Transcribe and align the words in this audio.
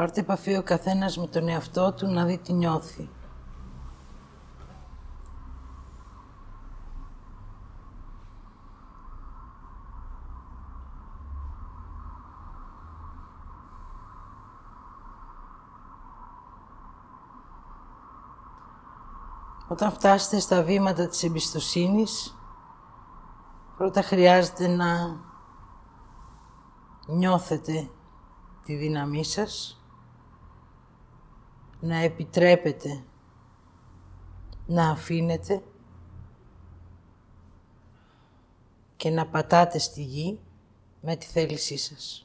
Πάρτε 0.00 0.20
επαφή 0.20 0.56
ο 0.56 0.62
καθένας 0.62 1.16
με 1.16 1.26
τον 1.26 1.48
εαυτό 1.48 1.92
του 1.92 2.06
να 2.06 2.24
δει 2.24 2.38
τι 2.38 2.52
νιώθει. 2.52 3.08
Όταν 19.68 19.92
φτάσετε 19.92 20.40
στα 20.40 20.62
βήματα 20.62 21.06
της 21.08 21.22
εμπιστοσύνης, 21.22 22.38
πρώτα 23.76 24.02
χρειάζεται 24.02 24.66
να 24.66 25.20
νιώθετε 27.06 27.90
τη 28.64 28.74
δύναμή 28.74 29.24
σας, 29.24 29.79
να 31.80 31.96
επιτρέπετε 31.96 33.04
να 34.66 34.90
αφήνετε 34.90 35.62
και 38.96 39.10
να 39.10 39.26
πατάτε 39.26 39.78
στη 39.78 40.02
γη 40.02 40.40
με 41.00 41.16
τη 41.16 41.26
θέλησή 41.26 41.76
σας. 41.76 42.24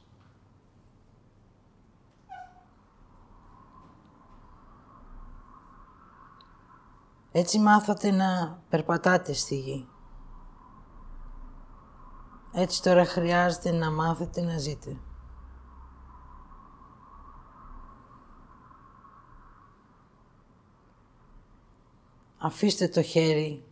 Έτσι 7.32 7.58
μάθατε 7.58 8.10
να 8.10 8.60
περπατάτε 8.68 9.32
στη 9.32 9.58
γη. 9.58 9.88
Έτσι 12.52 12.82
τώρα 12.82 13.04
χρειάζεται 13.04 13.70
να 13.70 13.90
μάθετε 13.90 14.40
να 14.40 14.58
ζείτε. 14.58 14.96
Αφήστε 22.46 22.88
το 22.88 23.02
χέρι 23.02 23.64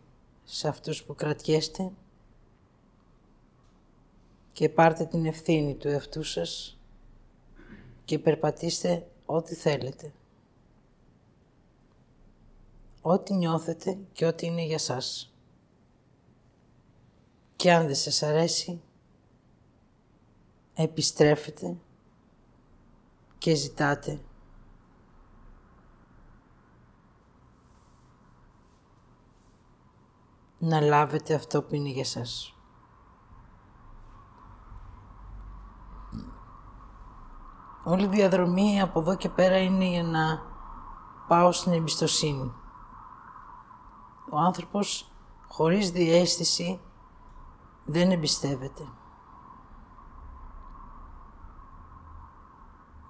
σε 0.43 0.67
αυτούς 0.67 1.03
που 1.03 1.15
κρατιέστε 1.15 1.91
και 4.53 4.69
πάρτε 4.69 5.05
την 5.05 5.25
ευθύνη 5.25 5.75
του 5.75 5.87
εαυτού 5.87 6.23
σας 6.23 6.79
και 8.05 8.19
περπατήστε 8.19 9.07
ό,τι 9.25 9.55
θέλετε 9.55 10.13
ό,τι 13.01 13.33
νιώθετε 13.33 13.97
και 14.13 14.25
ό,τι 14.25 14.45
είναι 14.45 14.63
για 14.63 14.79
σας. 14.79 15.33
Και 17.55 17.71
αν 17.73 17.85
δεν 17.85 17.95
σας 17.95 18.23
αρέσει, 18.23 18.81
επιστρέφετε 20.75 21.77
και 23.37 23.55
ζητάτε 23.55 24.19
να 30.65 30.81
λάβετε 30.81 31.33
αυτό 31.33 31.61
που 31.61 31.75
είναι 31.75 31.89
για 31.89 32.05
σας. 32.05 32.55
Όλη 37.83 38.03
η 38.03 38.07
διαδρομή 38.07 38.81
από 38.81 38.99
εδώ 38.99 39.15
και 39.15 39.29
πέρα 39.29 39.57
είναι 39.57 39.85
για 39.85 40.03
να 40.03 40.41
πάω 41.27 41.51
στην 41.51 41.73
εμπιστοσύνη 41.73 42.53
ο 44.35 44.37
άνθρωπος 44.37 45.11
χωρίς 45.47 45.91
διέστηση 45.91 46.79
δεν 47.85 48.11
εμπιστεύεται. 48.11 48.87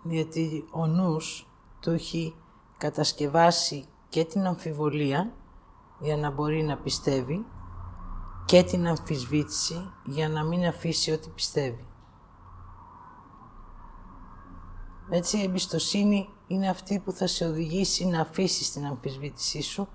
Γιατί 0.03 0.67
ο 0.71 0.85
νους 0.85 1.47
του 1.79 1.91
έχει 1.91 2.35
κατασκευάσει 2.77 3.85
και 4.09 4.25
την 4.25 4.45
αμφιβολία 4.45 5.33
για 5.99 6.17
να 6.17 6.31
μπορεί 6.31 6.63
να 6.63 6.77
πιστεύει 6.77 7.45
και 8.45 8.63
την 8.63 8.87
αμφισβήτηση 8.87 9.91
για 10.03 10.29
να 10.29 10.43
μην 10.43 10.65
αφήσει 10.65 11.11
ό,τι 11.11 11.29
πιστεύει. 11.29 11.87
Έτσι 15.09 15.37
η 15.37 15.43
εμπιστοσύνη 15.43 16.29
είναι 16.47 16.69
αυτή 16.69 16.99
που 16.99 17.11
θα 17.11 17.27
σε 17.27 17.45
οδηγήσει 17.45 18.05
να 18.05 18.21
αφήσεις 18.21 18.71
την 18.71 18.85
αμφισβήτησή 18.85 19.61
σου 19.61 19.87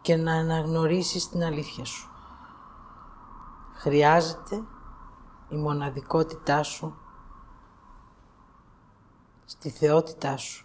και 0.00 0.16
να 0.16 0.32
αναγνωρίσεις 0.32 1.28
την 1.28 1.42
αλήθεια 1.42 1.84
σου. 1.84 2.08
Χρειάζεται 3.74 4.62
η 5.48 5.56
μοναδικότητά 5.56 6.62
σου 6.62 6.94
στη 9.44 9.70
θεότητά 9.70 10.36
σου. 10.36 10.63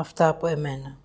Αυτά 0.00 0.28
από 0.28 0.46
εμένα. 0.46 0.96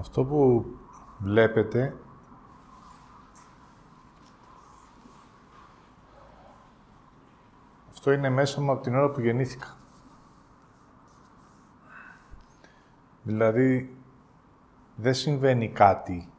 Αυτό 0.00 0.24
που 0.24 0.64
βλέπετε 1.18 1.96
αυτό 7.90 8.12
είναι 8.12 8.28
μέσα 8.28 8.60
μου 8.60 8.70
από 8.70 8.82
την 8.82 8.94
ώρα 8.94 9.10
που 9.10 9.20
γεννήθηκα. 9.20 9.76
Δηλαδή, 13.22 13.96
δεν 14.96 15.14
συμβαίνει 15.14 15.68
κάτι 15.68 16.32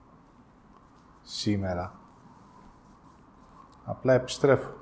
σήμερα. 1.21 1.99
Απλά 3.85 4.13
επιστρέφω. 4.13 4.73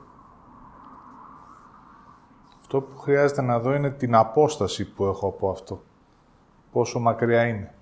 Αυτό 2.59 2.81
που 2.81 2.97
χρειάζεται 2.97 3.41
να 3.41 3.59
δω 3.59 3.73
είναι 3.73 3.91
την 3.91 4.15
απόσταση 4.15 4.93
που 4.93 5.05
έχω 5.05 5.27
από 5.27 5.49
αυτό. 5.49 5.83
Πόσο 6.71 6.99
μακριά 6.99 7.47
είναι. 7.47 7.73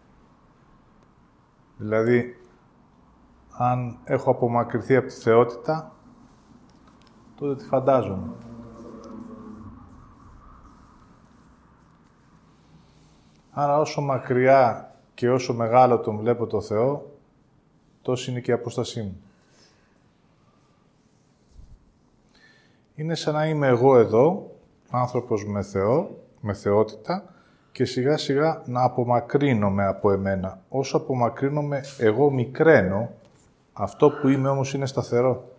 Δηλαδή, 1.78 2.36
αν 3.58 3.98
έχω 4.04 4.32
απομακρυνθεί 4.32 4.96
από 4.96 5.08
τη 5.08 5.14
θεότητα, 5.14 5.92
τότε 7.36 7.56
τη 7.56 7.66
φαντάζομαι. 7.66 8.34
Άρα 13.52 13.80
όσο 13.80 14.02
μακριά 14.02 14.96
και 15.14 15.30
όσο 15.30 15.54
μεγάλο 15.54 16.00
τον 16.00 16.18
βλέπω 16.18 16.48
το 16.48 16.62
Θεό, 16.62 17.18
τόσο 18.02 18.32
είναι 18.32 18.40
και 18.40 18.52
η 18.52 18.54
απόστασή 18.54 19.02
μου. 19.02 19.22
Είναι 22.96 23.16
σαν 23.16 23.34
να 23.34 23.48
είμαι 23.48 23.68
εγώ 23.68 23.98
εδώ, 23.98 24.52
άνθρωπος 24.90 25.46
με 25.46 25.62
Θεό, 25.62 26.24
με 26.42 26.54
θεότητα, 26.54 27.37
και 27.78 27.86
σιγά 27.86 28.18
σιγά 28.18 28.62
να 28.66 28.84
απομακρύνομαι 28.84 29.86
από 29.86 30.12
εμένα. 30.12 30.62
Όσο 30.70 30.98
απομακρύνομαι, 30.98 31.82
εγώ 31.98 32.32
μικραίνω, 32.32 33.10
αυτό 33.74 34.10
που 34.10 34.28
είμαι 34.28 34.50
όμως 34.50 34.74
είναι 34.74 34.86
σταθερό. 34.86 35.52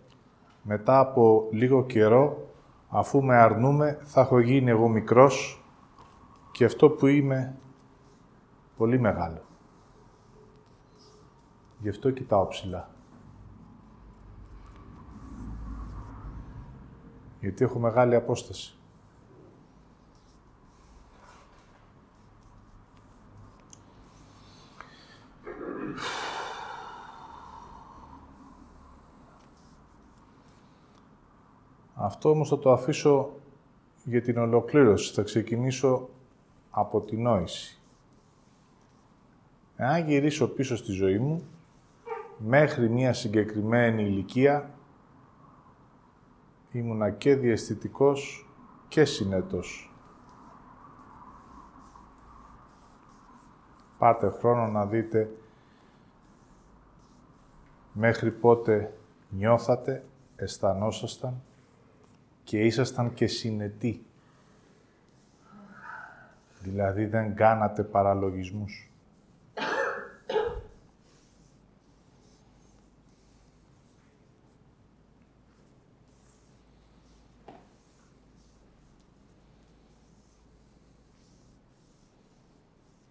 Μετά 0.61 0.99
από 0.99 1.47
λίγο 1.51 1.85
καιρό, 1.85 2.47
αφού 2.89 3.23
με 3.23 3.35
αρνούμε, 3.35 3.99
θα 4.03 4.21
έχω 4.21 4.39
γίνει 4.39 4.69
εγώ 4.69 4.87
μικρός 4.87 5.63
και 6.51 6.65
αυτό 6.65 6.89
που 6.89 7.07
είμαι 7.07 7.55
πολύ 8.77 8.99
μεγάλο. 8.99 9.41
Γι' 11.79 11.89
αυτό 11.89 12.11
κοιτάω 12.11 12.47
ψηλά. 12.47 12.89
Γιατί 17.39 17.63
έχω 17.63 17.79
μεγάλη 17.79 18.15
απόσταση. 18.15 18.78
Αυτό 32.19 32.31
όμως 32.31 32.49
θα 32.49 32.59
το 32.59 32.71
αφήσω 32.71 33.29
για 34.03 34.21
την 34.21 34.37
ολοκλήρωση. 34.37 35.13
Θα 35.13 35.21
ξεκινήσω 35.21 36.09
από 36.69 37.01
την 37.01 37.21
νόηση. 37.21 37.79
Εάν 39.75 40.07
γυρίσω 40.07 40.47
πίσω 40.47 40.75
στη 40.75 40.91
ζωή 40.91 41.17
μου, 41.17 41.43
μέχρι 42.37 42.89
μία 42.89 43.13
συγκεκριμένη 43.13 44.03
ηλικία, 44.03 44.69
ήμουνα 46.71 47.09
και 47.09 47.35
διαισθητικός 47.35 48.49
και 48.87 49.05
συνέτος. 49.05 49.93
Πάρτε 53.97 54.29
χρόνο 54.29 54.67
να 54.67 54.85
δείτε 54.85 55.35
μέχρι 57.93 58.31
πότε 58.31 58.93
νιώθατε, 59.29 60.03
αισθανόσασταν 60.35 61.41
και 62.49 62.59
ήσασταν 62.59 63.13
και 63.13 63.27
συνετοί. 63.27 64.05
Δηλαδή 66.59 67.05
δεν 67.05 67.35
κάνατε 67.35 67.83
παραλογισμούς. 67.83 68.91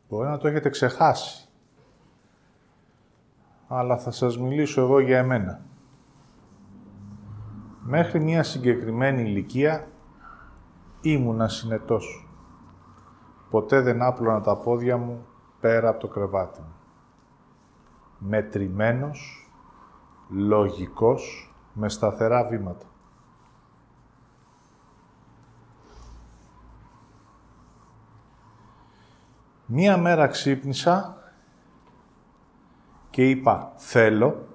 Μπορεί 0.08 0.28
να 0.28 0.38
το 0.38 0.48
έχετε 0.48 0.68
ξεχάσει. 0.68 1.48
Αλλά 3.68 3.98
θα 3.98 4.10
σας 4.10 4.38
μιλήσω 4.38 4.80
εγώ 4.80 5.00
για 5.00 5.18
εμένα. 5.18 5.60
Μέχρι 7.90 8.20
μια 8.20 8.42
συγκεκριμένη 8.42 9.22
ηλικία 9.22 9.88
ήμουνα 11.00 11.48
συνετός. 11.48 12.28
Ποτέ 13.50 13.80
δεν 13.80 14.02
άπλωνα 14.02 14.40
τα 14.40 14.56
πόδια 14.56 14.96
μου 14.96 15.26
πέρα 15.60 15.88
από 15.88 16.00
το 16.00 16.08
κρεβάτι 16.08 16.60
μου. 16.60 16.74
Μετρημένος, 18.18 19.50
λογικός, 20.28 21.54
με 21.72 21.88
σταθερά 21.88 22.44
βήματα. 22.44 22.86
Μία 29.66 29.96
μέρα 29.96 30.26
ξύπνησα 30.26 31.16
και 33.10 33.30
είπα 33.30 33.72
θέλω 33.76 34.46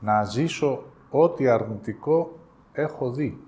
να 0.00 0.24
ζήσω 0.24 0.91
ό,τι 1.12 1.48
αρνητικό 1.48 2.38
έχω 2.72 3.10
δει. 3.10 3.46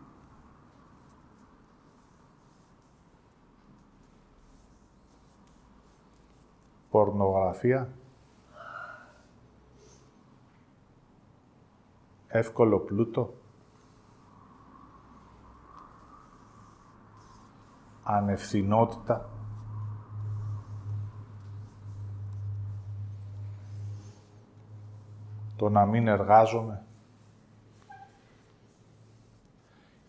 Πορνογραφία. 6.90 7.92
Εύκολο 12.26 12.78
πλούτο. 12.78 13.34
Ανευθυνότητα. 18.02 19.28
Το 25.56 25.68
να 25.68 25.86
μην 25.86 26.08
εργάζομαι. 26.08 26.83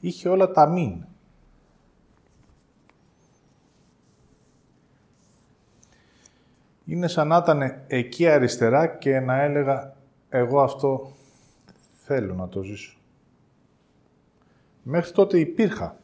Είχε 0.08 0.30
όλα 0.30 0.52
τα 0.52 0.68
μην. 0.68 1.06
Είναι 6.86 7.08
σαν 7.08 7.28
να 7.28 7.38
ήταν 7.38 7.62
εκεί 7.88 8.28
αριστερά 8.28 8.88
και 8.88 9.20
να 9.20 9.42
έλεγα 9.42 9.96
εγώ 10.30 10.62
αυτό 10.62 11.12
θέλω 11.92 12.34
να 12.34 12.50
το 12.50 12.62
ζήσω. 12.62 12.98
Μέχρι 14.84 15.12
τότε 15.12 15.40
υπήρχα. 15.40 15.98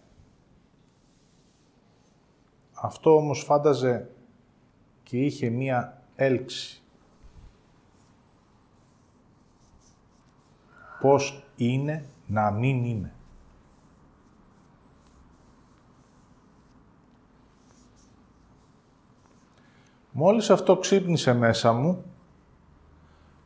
Αυτό 2.74 3.16
όμως 3.16 3.44
φάνταζε 3.44 4.10
και 5.04 5.18
είχε 5.26 5.50
μία 5.50 6.02
έλξη. 6.16 6.82
Πώς 11.00 11.44
είναι 11.56 12.06
να 12.28 12.52
μην 12.52 12.84
είμαι. 12.84 13.14
Μόλις 20.12 20.50
αυτό 20.50 20.78
ξύπνησε 20.78 21.34
μέσα 21.34 21.74
μου, 21.74 22.04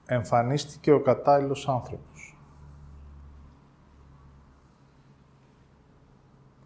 εμφανίστηκε 0.06 0.92
ο 0.92 1.02
κατάλληλος 1.02 1.68
άνθρωπος. 1.68 2.38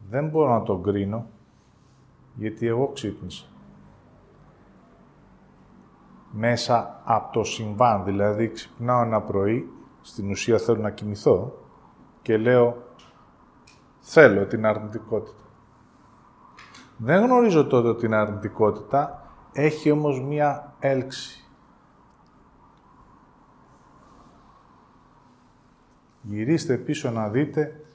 Δεν 0.10 0.28
μπορώ 0.28 0.54
να 0.54 0.64
τον 0.64 0.84
κρίνω, 0.84 1.26
γιατί 2.36 2.68
εγώ 2.68 2.88
ξύπνησα. 2.88 3.46
Μέσα 6.32 7.02
από 7.04 7.34
το 7.34 7.44
συμβάν, 7.44 8.04
δηλαδή 8.04 8.50
ξυπνάω 8.52 9.02
ένα 9.02 9.22
πρωί, 9.22 9.70
στην 10.02 10.30
ουσία 10.30 10.58
θέλω 10.58 10.82
να 10.82 10.90
κοιμηθώ 10.90 11.54
και 12.22 12.38
λέω 12.38 12.78
θέλω 14.00 14.46
την 14.46 14.66
αρνητικότητα. 14.66 15.44
Δεν 16.98 17.24
γνωρίζω 17.24 17.68
τότε 17.68 17.96
την 17.96 18.14
αρνητικότητα, 18.14 19.29
έχει 19.54 19.92
όμως 19.92 20.22
μία 20.22 20.76
έλξη. 20.80 21.44
Γυρίστε 26.22 26.78
πίσω 26.78 27.12
να 27.12 27.30
δείτε 27.30 27.86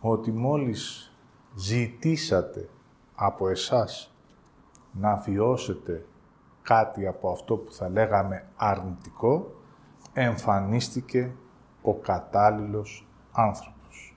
ότι 0.00 0.32
μόλις 0.32 1.12
ζητήσατε 1.54 2.68
από 3.14 3.48
εσάς 3.48 4.14
να 4.92 5.16
βιώσετε 5.16 6.06
κάτι 6.62 7.06
από 7.06 7.30
αυτό 7.30 7.56
που 7.56 7.72
θα 7.72 7.88
λέγαμε 7.88 8.48
αρνητικό, 8.56 9.54
εμφανίστηκε 10.12 11.34
ο 11.82 11.94
κατάλληλος 11.94 13.06
άνθρωπος. 13.32 14.16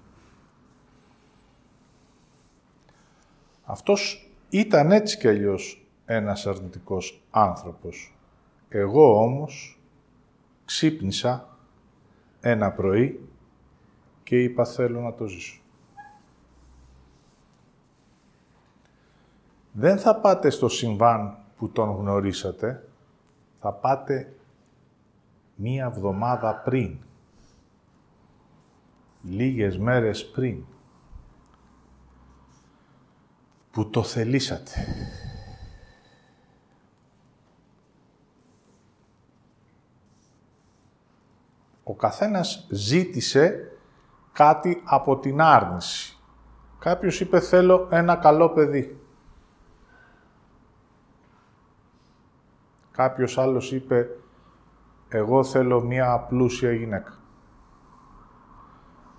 Αυτός 3.63 4.31
ήταν 4.49 4.91
έτσι 4.91 5.17
κι 5.17 5.27
αλλιώς 5.27 5.86
ένας 6.09 6.47
αρνητικός 6.47 7.21
άνθρωπος. 7.31 8.15
Εγώ 8.69 9.21
όμως 9.21 9.79
ξύπνησα 10.65 11.47
ένα 12.41 12.71
πρωί 12.71 13.29
και 14.23 14.43
είπα 14.43 14.65
θέλω 14.65 15.01
να 15.01 15.13
το 15.13 15.25
ζήσω. 15.25 15.61
Δεν 19.71 19.97
θα 19.97 20.15
πάτε 20.15 20.49
στο 20.49 20.69
συμβάν 20.69 21.37
που 21.57 21.69
τον 21.69 21.89
γνωρίσατε, 21.89 22.87
θα 23.59 23.73
πάτε 23.73 24.33
μία 25.55 25.85
εβδομάδα 25.85 26.55
πριν, 26.55 26.97
λίγες 29.21 29.77
μέρες 29.77 30.25
πριν, 30.25 30.63
που 33.71 33.89
το 33.89 34.03
θελήσατε. 34.03 34.71
Ο 41.89 41.93
καθένας 41.93 42.67
ζήτησε 42.69 43.71
κάτι 44.31 44.81
από 44.85 45.17
την 45.17 45.41
άρνηση. 45.41 46.17
Κάποιος 46.79 47.19
είπε 47.19 47.39
θέλω 47.39 47.87
ένα 47.91 48.15
καλό 48.15 48.49
παιδί. 48.49 48.99
Κάποιος 52.91 53.37
άλλος 53.37 53.71
είπε 53.71 54.09
εγώ 55.09 55.43
θέλω 55.43 55.81
μία 55.81 56.11
απλούσια 56.11 56.71
γυναίκα. 56.71 57.13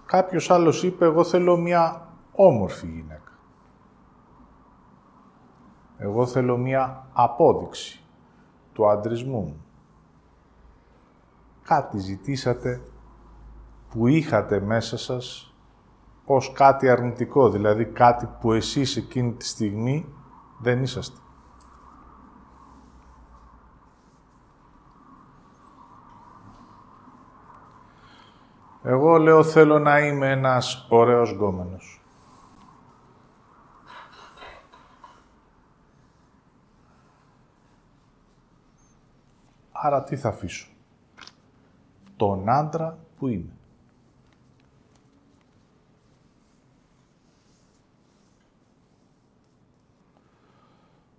Κάποιος 0.07 0.51
άλλος 0.51 0.83
είπε 0.83 1.05
εγώ 1.05 1.25
θέλω 1.25 1.57
μία 1.57 2.09
όμορφη 2.33 2.87
γυναίκα. 2.87 3.33
Εγώ 5.99 6.27
θέλω 6.27 6.57
μία 6.57 7.07
απόδειξη 7.13 8.03
του 8.73 8.89
αντρισμού 8.89 9.41
μου. 9.41 9.68
Κάτι 11.69 11.99
ζητήσατε 11.99 12.83
που 13.91 14.07
είχατε 14.07 14.61
μέσα 14.61 14.97
σας 14.99 15.55
ως 16.25 16.53
κάτι 16.53 16.91
αρνητικό, 16.91 17.51
δηλαδή 17.51 17.87
κάτι 17.87 18.29
που 18.41 18.53
εσείς 18.53 18.97
εκείνη 18.97 19.33
τη 19.33 19.45
στιγμή 19.45 20.15
δεν 20.59 20.83
είσαστε. 20.83 21.19
Εγώ 28.83 29.19
λέω 29.19 29.43
θέλω 29.43 29.79
να 29.79 29.99
είμαι 29.99 30.31
ένας 30.31 30.87
ωραίος 30.91 31.31
γκόμενος. 31.31 32.03
Άρα 39.73 40.03
τι 40.03 40.17
θα 40.17 40.29
αφήσω; 40.29 40.69
Τον 42.19 42.49
άντρα 42.49 42.99
που 43.19 43.29
είμαι. 43.29 43.53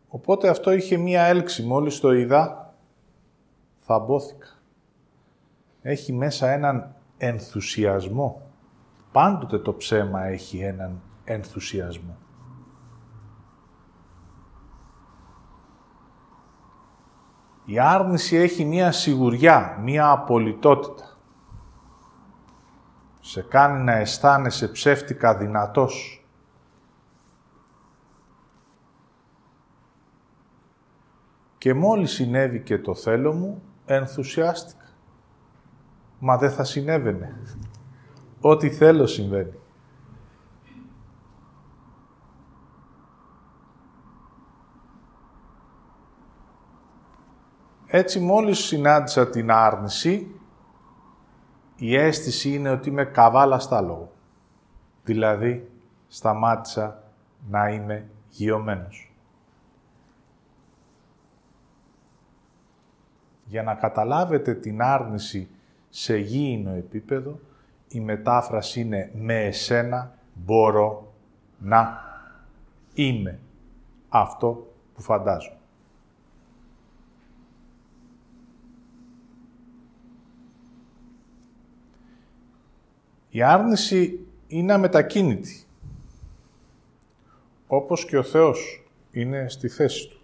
Οπότε 0.10 0.50
αυτό 0.50 0.72
είχε 0.72 0.98
μία 0.98 1.24
έλξη. 1.24 1.64
Μόλις 1.64 2.00
το 2.00 2.12
είδα, 2.12 2.74
θα 3.80 4.00
μπόθηκα. 4.00 4.48
Έχει 5.82 6.14
μέσα 6.14 6.50
έναν 6.52 6.96
ενθουσιασμό. 7.18 8.42
Πάντοτε 9.12 9.60
το 9.60 9.74
ψέμα 9.74 10.26
έχει 10.26 10.60
έναν 10.60 11.02
ενθουσιασμό. 11.24 12.18
Η 17.70 17.80
άρνηση 17.80 18.36
έχει 18.36 18.66
μία 18.66 18.92
σιγουριά, 18.92 19.78
μία 19.82 20.10
απολυτότητα. 20.10 21.18
Σε 23.20 23.42
κάνει 23.42 23.84
να 23.84 23.92
αισθάνεσαι 23.92 24.68
ψεύτικα 24.68 25.38
δυνατός. 25.38 26.26
Και 31.58 31.74
μόλις 31.74 32.12
συνέβη 32.12 32.62
και 32.62 32.80
το 32.80 32.96
θέλω 32.96 33.34
μου, 33.34 33.62
ενθουσιάστηκα. 33.86 34.86
Μα 36.20 36.38
δεν 36.38 36.52
θα 36.52 36.64
συνέβαινε. 36.64 37.42
Ό,τι 38.42 38.70
θέλω 38.70 39.08
συμβαίνει. 39.08 39.60
Έτσι 47.92 48.20
μόλις 48.20 48.60
συνάντησα 48.60 49.30
την 49.30 49.52
άρνηση, 49.52 50.40
η 51.76 51.96
αίσθηση 51.96 52.54
είναι 52.54 52.70
ότι 52.70 52.90
είμαι 52.90 53.06
καβάλα 53.06 53.60
στάλογο. 53.60 54.12
Δηλαδή, 55.04 55.72
σταμάτησα 56.08 57.04
να 57.50 57.70
είμαι 57.70 58.10
γιωμένος. 58.30 59.14
Για 63.46 63.64
να 63.64 63.76
καταλάβετε 63.76 64.54
την 64.54 64.82
άρνηση 64.82 65.50
σε 65.90 66.18
γήινο 66.18 66.72
επίπεδο, 66.72 67.40
η 67.88 68.00
μετάφραση 68.00 68.80
είναι 68.80 69.12
«με 69.16 69.46
εσένα 69.46 70.18
μπορώ 70.34 71.14
να 71.58 72.02
είμαι 72.94 73.40
αυτό 74.10 74.74
που 74.94 75.02
φαντάζομαι». 75.02 75.59
Η 83.30 83.42
άρνηση 83.42 84.28
είναι 84.48 84.74
αμετακίνητη. 84.74 85.64
Όπως 87.68 88.06
και 88.06 88.18
ο 88.18 88.24
Θεός 88.24 88.84
είναι 89.12 89.50
στη 89.50 89.68
θέση 89.68 90.08
Του. 90.08 90.20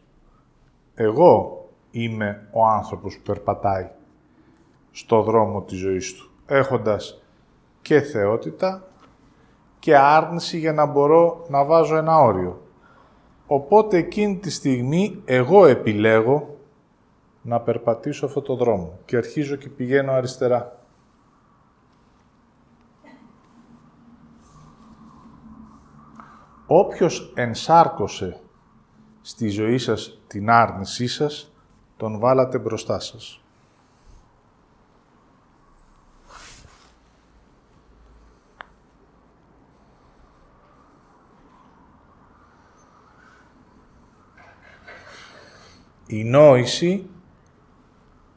Εγώ 0.96 1.66
είμαι 1.92 2.48
ο 2.52 2.66
άνθρωπος 2.66 3.16
που 3.16 3.22
περπατάει 3.22 3.90
στο 4.92 5.22
δρόμο 5.22 5.62
της 5.62 5.78
ζωής 5.78 6.14
του, 6.14 6.32
έχοντας 6.46 7.22
και 7.82 8.02
θεότητα 8.02 8.88
και 9.80 9.98
άρνηση 9.98 10.58
για 10.58 10.74
να 10.74 10.86
μπορώ 10.86 11.46
να 11.50 11.66
βάζω 11.66 11.96
ένα 11.96 12.20
όριο. 12.20 12.62
Οπότε 13.48 13.98
εκείνη 13.98 14.38
τη 14.38 14.52
στιγμή 14.52 15.22
εγώ 15.26 15.66
επιλέγω 15.66 16.58
να 17.42 17.62
περπατήσω 17.62 18.26
αυτό 18.26 18.42
το 18.42 18.56
δρόμο 18.56 19.00
και 19.06 19.18
αρχίζω 19.18 19.56
και 19.56 19.70
πηγαίνω 19.70 20.12
αριστερά. 20.12 20.85
Όποιος 26.68 27.32
ενσάρκωσε 27.36 28.40
στη 29.22 29.50
ζωή 29.50 29.78
σας 29.78 30.22
την 30.28 30.50
άρνησή 30.50 31.08
σας, 31.08 31.54
τον 31.98 32.20
βάλατε 32.20 32.58
μπροστά 32.58 33.00
σας. 33.00 33.40
Η 46.08 46.24
νόηση 46.24 47.10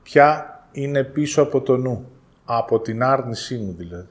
πια 0.02 0.58
είναι 0.73 1.04
πίσω 1.04 1.42
από 1.42 1.61
το 1.61 1.76
νου, 1.76 2.11
από 2.44 2.80
την 2.80 3.02
άρνησή 3.02 3.58
μου 3.58 3.75
δηλαδή. 3.76 4.08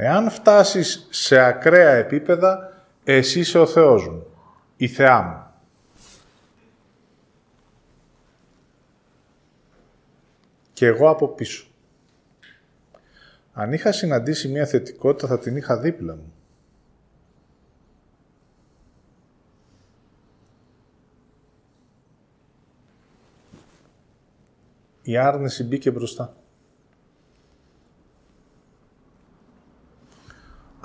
Εάν 0.00 0.30
φτάσεις 0.30 1.06
σε 1.10 1.38
ακραία 1.38 1.90
επίπεδα, 1.90 2.82
εσύ 3.04 3.40
είσαι 3.40 3.58
ο 3.58 3.66
Θεός 3.66 4.08
μου, 4.08 4.26
η 4.76 4.88
Θεά 4.88 5.22
μου. 5.22 5.42
Και 10.72 10.86
εγώ 10.86 11.08
από 11.08 11.28
πίσω. 11.28 11.66
Αν 13.52 13.72
είχα 13.72 13.92
συναντήσει 13.92 14.48
μια 14.48 14.66
θετικότητα, 14.66 15.26
θα 15.26 15.38
την 15.38 15.56
είχα 15.56 15.78
δίπλα 15.78 16.14
μου. 16.14 16.32
η 25.08 25.16
άρνηση 25.16 25.64
μπήκε 25.64 25.90
μπροστά. 25.90 26.37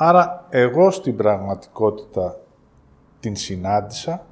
Άρα 0.06 0.46
εγώ 0.50 0.92
στην 0.92 1.16
πραγματικότητα 1.16 2.40
την 3.20 3.36
συνάντησα, 3.36 4.26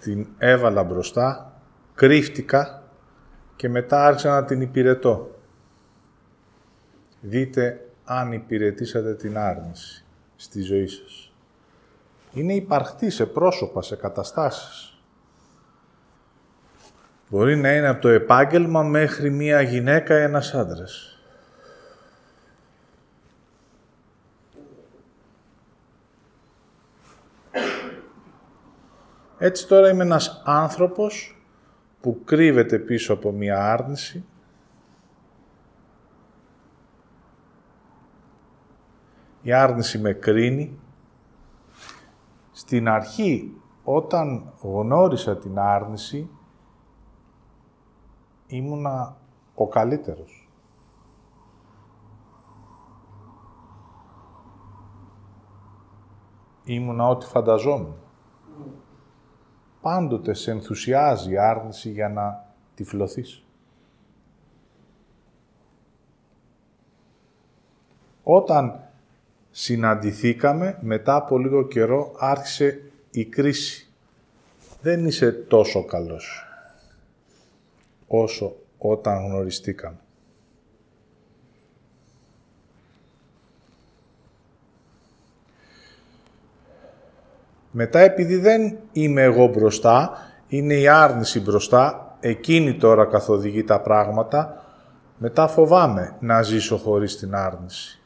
την 0.00 0.26
έβαλα 0.38 0.82
μπροστά, 0.82 1.52
κρύφτηκα 1.94 2.82
και 3.56 3.68
μετά 3.68 4.04
άρχισα 4.04 4.30
να 4.30 4.44
την 4.44 4.60
υπηρετώ. 4.60 5.30
Δείτε 7.20 7.88
αν 8.04 8.32
υπηρετήσατε 8.32 9.14
την 9.14 9.38
άρνηση 9.38 10.04
στη 10.36 10.60
ζωή 10.60 10.86
σας. 10.86 11.32
Είναι 12.32 12.54
υπαρκτή 12.54 13.10
σε 13.10 13.26
πρόσωπα, 13.26 13.82
σε 13.82 13.96
καταστάσεις. 13.96 14.98
Μπορεί 17.28 17.56
να 17.56 17.76
είναι 17.76 17.88
από 17.88 18.00
το 18.00 18.08
επάγγελμα 18.08 18.82
μέχρι 18.82 19.30
μία 19.30 19.60
γυναίκα 19.60 20.18
ή 20.18 20.22
ένας 20.22 20.54
άντρας. 20.54 21.21
Έτσι 29.44 29.68
τώρα 29.68 29.90
είμαι 29.90 30.02
ένας 30.02 30.42
άνθρωπος 30.44 31.42
που 32.00 32.20
κρύβεται 32.24 32.78
πίσω 32.78 33.12
από 33.12 33.32
μία 33.32 33.72
άρνηση 33.72 34.24
Η 39.42 39.52
άρνηση 39.52 39.98
με 39.98 40.12
κρίνει. 40.12 40.78
Στην 42.52 42.88
αρχή, 42.88 43.60
όταν 43.84 44.52
γνώρισα 44.62 45.36
την 45.36 45.58
άρνηση, 45.58 46.30
ήμουνα 48.46 49.16
ο 49.54 49.68
καλύτερος. 49.68 50.50
Ήμουνα 56.64 57.08
ό,τι 57.08 57.26
φανταζόμουν. 57.26 57.96
Πάντοτε 59.82 60.34
σε 60.34 60.50
ενθουσιάζει 60.50 61.30
η 61.32 61.38
άρνηση 61.38 61.90
για 61.90 62.08
να 62.08 62.44
τυφλωθείς. 62.74 63.42
Όταν 68.22 68.80
συναντηθήκαμε, 69.50 70.78
μετά 70.80 71.14
από 71.14 71.38
λίγο 71.38 71.66
καιρό 71.66 72.14
άρχισε 72.18 72.82
η 73.10 73.24
κρίση. 73.24 73.86
Δεν 74.82 75.06
είσαι 75.06 75.32
τόσο 75.32 75.84
καλός 75.84 76.46
όσο 78.06 78.56
όταν 78.78 79.24
γνωριστήκαμε. 79.24 79.96
Μετά 87.74 87.98
επειδή 87.98 88.36
δεν 88.36 88.78
είμαι 88.92 89.22
εγώ 89.22 89.46
μπροστά, 89.46 90.10
είναι 90.46 90.74
η 90.74 90.88
άρνηση 90.88 91.40
μπροστά, 91.40 92.16
εκείνη 92.20 92.74
τώρα 92.74 93.04
καθοδηγεί 93.04 93.64
τα 93.64 93.80
πράγματα, 93.80 94.64
μετά 95.18 95.48
φοβάμαι 95.48 96.16
να 96.20 96.42
ζήσω 96.42 96.76
χωρίς 96.76 97.16
την 97.16 97.34
άρνηση. 97.34 98.02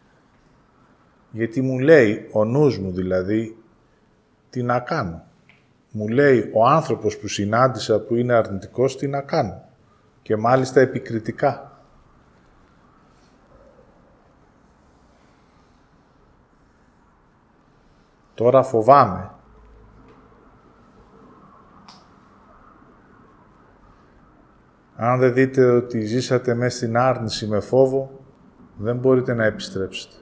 Γιατί 1.31 1.61
μου 1.61 1.79
λέει, 1.79 2.29
ο 2.33 2.45
νους 2.45 2.79
μου 2.79 2.93
δηλαδή, 2.93 3.57
τι 4.51 4.63
να 4.63 4.81
κάνω. 4.81 5.25
Μου 5.91 6.09
λέει 6.09 6.51
ο 6.55 6.67
άνθρωπος 6.67 7.19
που 7.19 7.29
συνάντησα 7.29 8.01
που 8.01 8.15
είναι 8.15 8.33
αρνητικός, 8.33 8.97
τι 8.97 9.09
να 9.09 9.21
κάνω. 9.21 9.63
Και 10.23 10.37
μάλιστα 10.37 10.81
επικριτικά. 10.81 11.81
Τώρα 18.35 18.63
φοβάμαι. 18.63 19.31
Αν 24.97 25.19
δεν 25.19 25.33
δείτε 25.33 25.65
ότι 25.65 26.01
ζήσατε 26.01 26.55
μέσα 26.55 26.77
στην 26.77 26.97
άρνηση 26.97 27.47
με 27.47 27.61
φόβο, 27.61 28.21
δεν 28.77 28.97
μπορείτε 28.97 29.35
να 29.35 29.45
επιστρέψετε. 29.45 30.15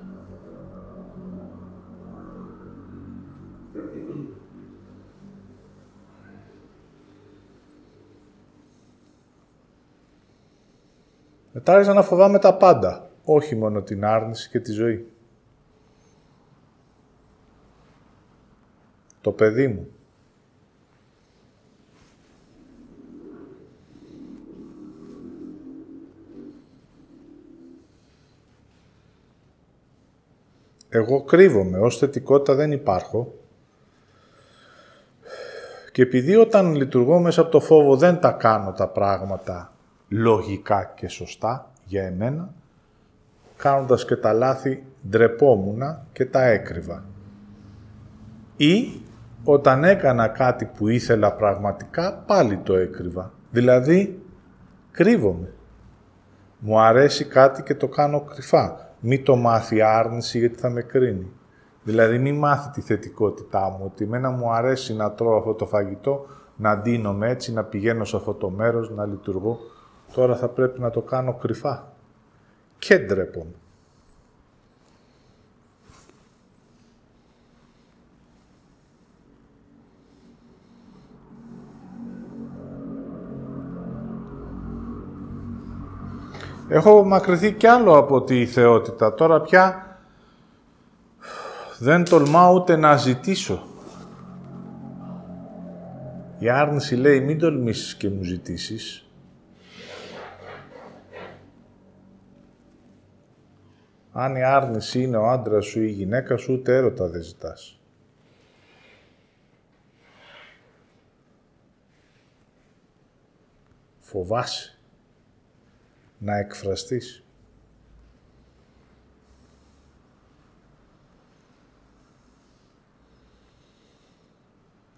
Μετά 11.53 11.73
άρχισα 11.73 11.93
να 11.95 12.03
φοβάμαι 12.03 12.39
τα 12.39 12.57
πάντα, 12.57 13.11
όχι 13.25 13.57
μόνο 13.57 13.83
την 13.83 14.05
άρνηση 14.05 14.51
και 14.51 14.61
τη 14.61 14.73
ζωή. 14.73 15.09
Το 19.21 19.33
παιδί 19.33 19.69
μου. 19.69 19.89
Εγώ 30.97 31.23
κρύβομαι, 31.23 31.79
ως 31.79 31.99
θετικότητα 31.99 32.55
δεν 32.55 32.73
υπάρχω. 32.73 33.35
Και 35.93 36.03
επειδή 36.03 36.37
όταν 36.37 36.75
λειτουργώ 36.75 37.19
μέσα 37.19 37.41
από 37.41 37.51
το 37.51 37.61
φόβο 37.61 37.97
δεν 37.97 38.21
τα 38.21 38.31
κάνω 38.31 38.73
τα 38.73 38.89
πράγματα 38.89 39.73
λογικά 40.09 40.93
και 40.95 41.09
σωστά 41.09 41.71
για 41.85 42.03
εμένα, 42.05 42.55
κάνοντας 43.57 44.05
και 44.05 44.17
τα 44.17 44.33
λάθη 44.33 44.85
ντρεπόμουνα 45.09 46.07
και 46.13 46.27
τα 46.27 46.45
έκρυβα. 46.45 47.05
Ή 48.57 49.01
όταν 49.45 49.85
έκανα 49.85 50.29
κάτι 50.29 50.65
που 50.65 50.89
ήθελα 50.89 51.33
πραγματικά, 51.33 52.23
πάλι 52.27 52.57
το 52.57 52.75
έκρυβα. 52.75 53.33
Δηλαδή, 53.51 54.23
κρύβομαι. 54.91 55.53
Μου 56.59 56.81
αρέσει 56.81 57.25
κάτι 57.25 57.63
και 57.63 57.75
το 57.75 57.89
κάνω 57.89 58.21
κρυφά. 58.21 58.94
Μη 59.07 59.23
το 59.23 59.37
μάθει 59.37 59.81
άρνηση 59.81 60.39
γιατί 60.39 60.59
θα 60.59 60.71
με 60.71 60.83
κρίνει. 60.83 61.31
Δηλαδή, 61.83 62.19
μη 62.19 62.33
μάθει 62.33 62.71
τη 62.71 62.81
θετικότητά 62.81 63.69
μου, 63.71 63.81
ότι 63.85 64.05
εμένα 64.05 64.31
μου 64.31 64.53
αρέσει 64.53 64.95
να 64.95 65.13
τρώω 65.13 65.37
αυτό 65.37 65.55
το 65.55 65.67
φαγητό, 65.67 66.27
να 66.57 66.77
ντύνομαι 66.77 67.31
έτσι, 67.31 67.53
να 67.53 67.65
πηγαίνω 67.65 68.05
σε 68.05 68.17
αυτό 68.17 68.35
το 68.35 68.51
μέρος, 68.51 68.91
να 68.91 69.07
λειτουργώ. 69.07 69.59
Τώρα 70.15 70.37
θα 70.37 70.49
πρέπει 70.49 70.81
να 70.81 70.91
το 70.91 71.01
κάνω 71.01 71.35
κρυφά. 71.35 71.93
Και 72.79 72.99
ντρέπομαι. 72.99 73.55
Έχω 86.69 87.05
μακρυθεί 87.05 87.53
κι 87.53 87.67
άλλο 87.67 87.97
από 87.97 88.23
τη 88.23 88.47
θεότητα. 88.47 89.15
Τώρα 89.15 89.41
πια 89.41 89.99
δεν 91.79 92.05
τολμάω 92.05 92.55
ούτε 92.55 92.77
να 92.77 92.97
ζητήσω. 92.97 93.67
Η 96.39 96.49
άρνηση 96.49 96.97
λέει 96.97 97.21
μην 97.21 97.39
τολμήσεις 97.39 97.95
και 97.95 98.11
μου 98.11 98.23
ζητήσεις. 98.23 99.09
Αν 104.13 104.37
η 104.37 104.45
άρνηση 104.45 105.03
είναι 105.03 105.17
ο 105.17 105.29
άντρας 105.29 105.67
σου 105.67 105.81
ή 105.81 105.87
η 105.89 105.93
γυναίκα 105.93 106.37
σου, 106.37 106.53
ούτε 106.53 106.77
έρωτα 106.77 107.09
δεν 107.09 107.23
ζητάς. 107.23 107.79
Φοβάσαι 113.99 114.74
να 116.19 116.37
εκφραστείς. 116.37 117.25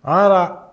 Άρα 0.00 0.72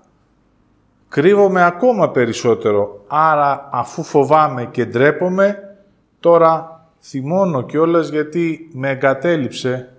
κρύβομαι 1.07 1.63
ακόμα 1.65 2.11
περισσότερο. 2.11 3.03
Άρα 3.07 3.69
αφού 3.71 4.03
φοβάμαι 4.03 4.65
και 4.65 4.85
ντρέπομαι, 4.85 5.77
τώρα 6.19 6.85
θυμώνω 7.01 7.61
κιόλας 7.61 8.09
γιατί 8.09 8.69
με 8.73 8.89
εγκατέλειψε 8.89 9.93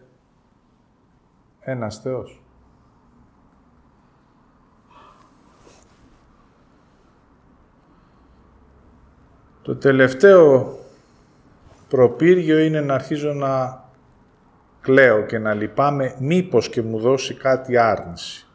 ένας 1.60 2.00
Θεός. 2.00 2.43
Το 9.64 9.76
τελευταίο 9.76 10.72
προπύργιο 11.88 12.58
είναι 12.58 12.80
να 12.80 12.94
αρχίζω 12.94 13.32
να 13.32 13.84
κλαίω 14.80 15.22
και 15.22 15.38
να 15.38 15.54
λυπάμαι 15.54 16.16
μήπως 16.18 16.68
και 16.68 16.82
μου 16.82 16.98
δώσει 16.98 17.34
κάτι 17.34 17.76
άρνηση. 17.76 18.46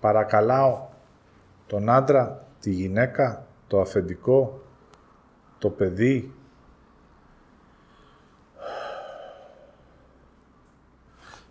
Παρακαλάω 0.00 0.88
τον 1.66 1.88
άντρα, 1.88 2.46
τη 2.60 2.70
γυναίκα, 2.70 3.46
το 3.66 3.80
αφεντικό, 3.80 4.62
το 5.58 5.68
παιδί. 5.68 6.34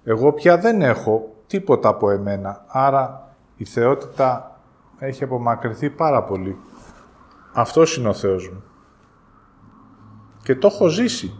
Εγώ 0.04 0.34
πια 0.34 0.58
δεν 0.58 0.82
έχω 0.82 1.36
τίποτα 1.48 1.90
από 1.90 2.10
εμένα, 2.10 2.64
άρα 2.68 3.29
η 3.60 3.66
θεότητα 3.66 4.60
έχει 4.98 5.24
απομακρυνθεί 5.24 5.90
πάρα 5.90 6.24
πολύ. 6.24 6.58
Αυτός 7.54 7.98
είναι 7.98 8.08
ο 8.08 8.14
Θεός 8.14 8.50
μου. 8.50 8.64
Και 10.44 10.56
το 10.56 10.68
έχω 10.68 10.88
ζήσει. 10.88 11.40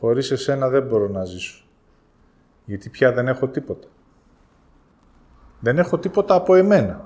Χωρίς 0.00 0.30
εσένα 0.30 0.68
δεν 0.68 0.86
μπορώ 0.86 1.08
να 1.08 1.24
ζήσω. 1.24 1.64
Γιατί 2.64 2.90
πια 2.90 3.12
δεν 3.12 3.28
έχω 3.28 3.48
τίποτα. 3.48 3.88
Δεν 5.60 5.78
έχω 5.78 5.98
τίποτα 5.98 6.34
από 6.34 6.54
εμένα. 6.54 7.04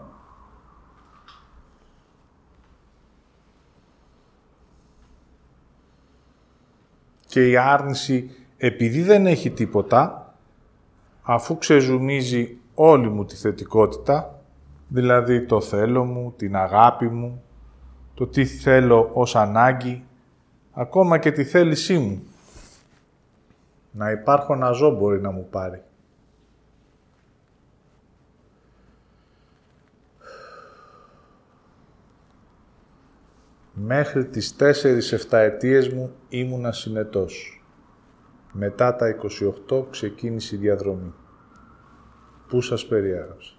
Και 7.27 7.49
η 7.49 7.57
άρνηση, 7.57 8.40
επειδή 8.63 9.03
δεν 9.03 9.27
έχει 9.27 9.51
τίποτα, 9.51 10.35
αφού 11.23 11.59
ξεζουμίζει 11.59 12.59
όλη 12.75 13.09
μου 13.09 13.25
τη 13.25 13.37
θετικότητα, 13.37 14.43
δηλαδή 14.89 15.47
το 15.47 15.61
θέλω 15.61 16.05
μου, 16.05 16.35
την 16.37 16.57
αγάπη 16.57 17.09
μου, 17.09 17.43
το 18.15 18.27
τι 18.27 18.45
θέλω 18.45 19.11
ως 19.13 19.37
ανάγκη, 19.37 20.05
ακόμα 20.73 21.19
και 21.19 21.33
τη 21.33 21.45
θέλησή 21.45 21.99
μου. 21.99 22.23
Να 23.91 24.11
υπάρχω 24.11 24.55
να 24.55 24.73
ζω 24.73 24.91
μπορεί 24.91 25.21
να 25.21 25.31
μου 25.31 25.47
πάρει. 25.51 25.83
Μέχρι 33.73 34.27
τις 34.27 34.57
4-7 35.31 35.39
ετίες 35.39 35.89
μου 35.89 36.13
ήμουνα 36.29 36.73
συνετός. 36.73 37.60
Μετά 38.53 38.97
τα 38.97 39.17
28 39.69 39.85
ξεκίνησε 39.91 40.55
η 40.55 40.59
διαδρομή. 40.59 41.15
Πού 42.49 42.61
σας 42.61 42.87
περιέγραψα. 42.87 43.55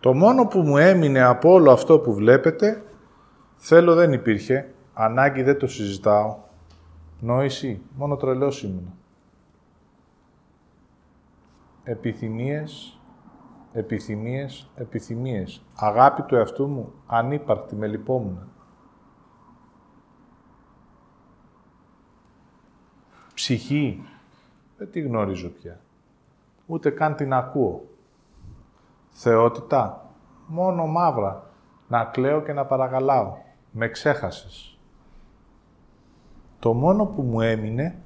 Το 0.00 0.14
μόνο 0.14 0.46
που 0.46 0.60
μου 0.60 0.76
έμεινε 0.76 1.22
από 1.22 1.52
όλο 1.52 1.70
αυτό 1.70 1.98
που 1.98 2.14
βλέπετε, 2.14 2.82
θέλω 3.56 3.94
δεν 3.94 4.12
υπήρχε, 4.12 4.74
ανάγκη 4.94 5.42
δεν 5.42 5.58
το 5.58 5.66
συζητάω, 5.66 6.36
νόηση, 7.20 7.80
μόνο 7.96 8.16
τρελός 8.16 8.62
ήμουν. 8.62 9.01
Επιθυμίες, 11.84 13.00
επιθυμίες, 13.72 14.70
επιθυμίες. 14.74 15.64
Αγάπη 15.76 16.22
του 16.22 16.34
εαυτού 16.34 16.68
μου, 16.68 16.92
ανύπαρκτη, 17.06 17.76
με 17.76 17.86
λυπόμουν. 17.86 18.48
Ψυχή, 23.34 24.02
δεν 24.76 24.90
τη 24.90 25.00
γνωρίζω 25.00 25.48
πια. 25.48 25.80
Ούτε 26.66 26.90
καν 26.90 27.14
την 27.14 27.32
ακούω. 27.32 27.84
Θεότητα, 29.10 30.10
μόνο 30.46 30.86
μαύρα. 30.86 31.50
Να 31.88 32.04
κλαίω 32.04 32.42
και 32.42 32.52
να 32.52 32.66
παρακαλάω. 32.66 33.36
Με 33.70 33.88
ξέχασες. 33.88 34.78
Το 36.58 36.74
μόνο 36.74 37.06
που 37.06 37.22
μου 37.22 37.40
έμεινε 37.40 38.01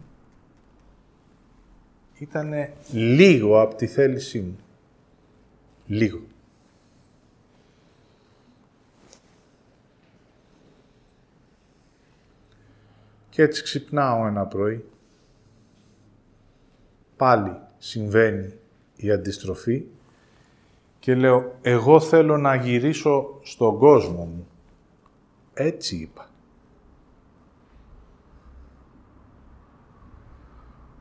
ήταν 2.19 2.53
λίγο 2.93 3.61
από 3.61 3.75
τη 3.75 3.87
θέλησή 3.87 4.41
μου. 4.41 4.59
Λίγο. 5.87 6.21
Και 13.31 13.43
έτσι 13.43 13.63
ξυπνάω 13.63 14.27
ένα 14.27 14.47
πρωί. 14.47 14.85
Πάλι 17.17 17.57
συμβαίνει 17.79 18.53
η 18.97 19.11
αντιστροφή 19.11 19.85
και 20.99 21.15
λέω 21.15 21.59
«Εγώ 21.63 22.01
θέλω 22.01 22.37
να 22.37 22.55
γυρίσω 22.55 23.41
στον 23.43 23.79
κόσμο 23.79 24.25
μου». 24.25 24.47
Έτσι 25.55 25.97
είπα. 25.97 26.26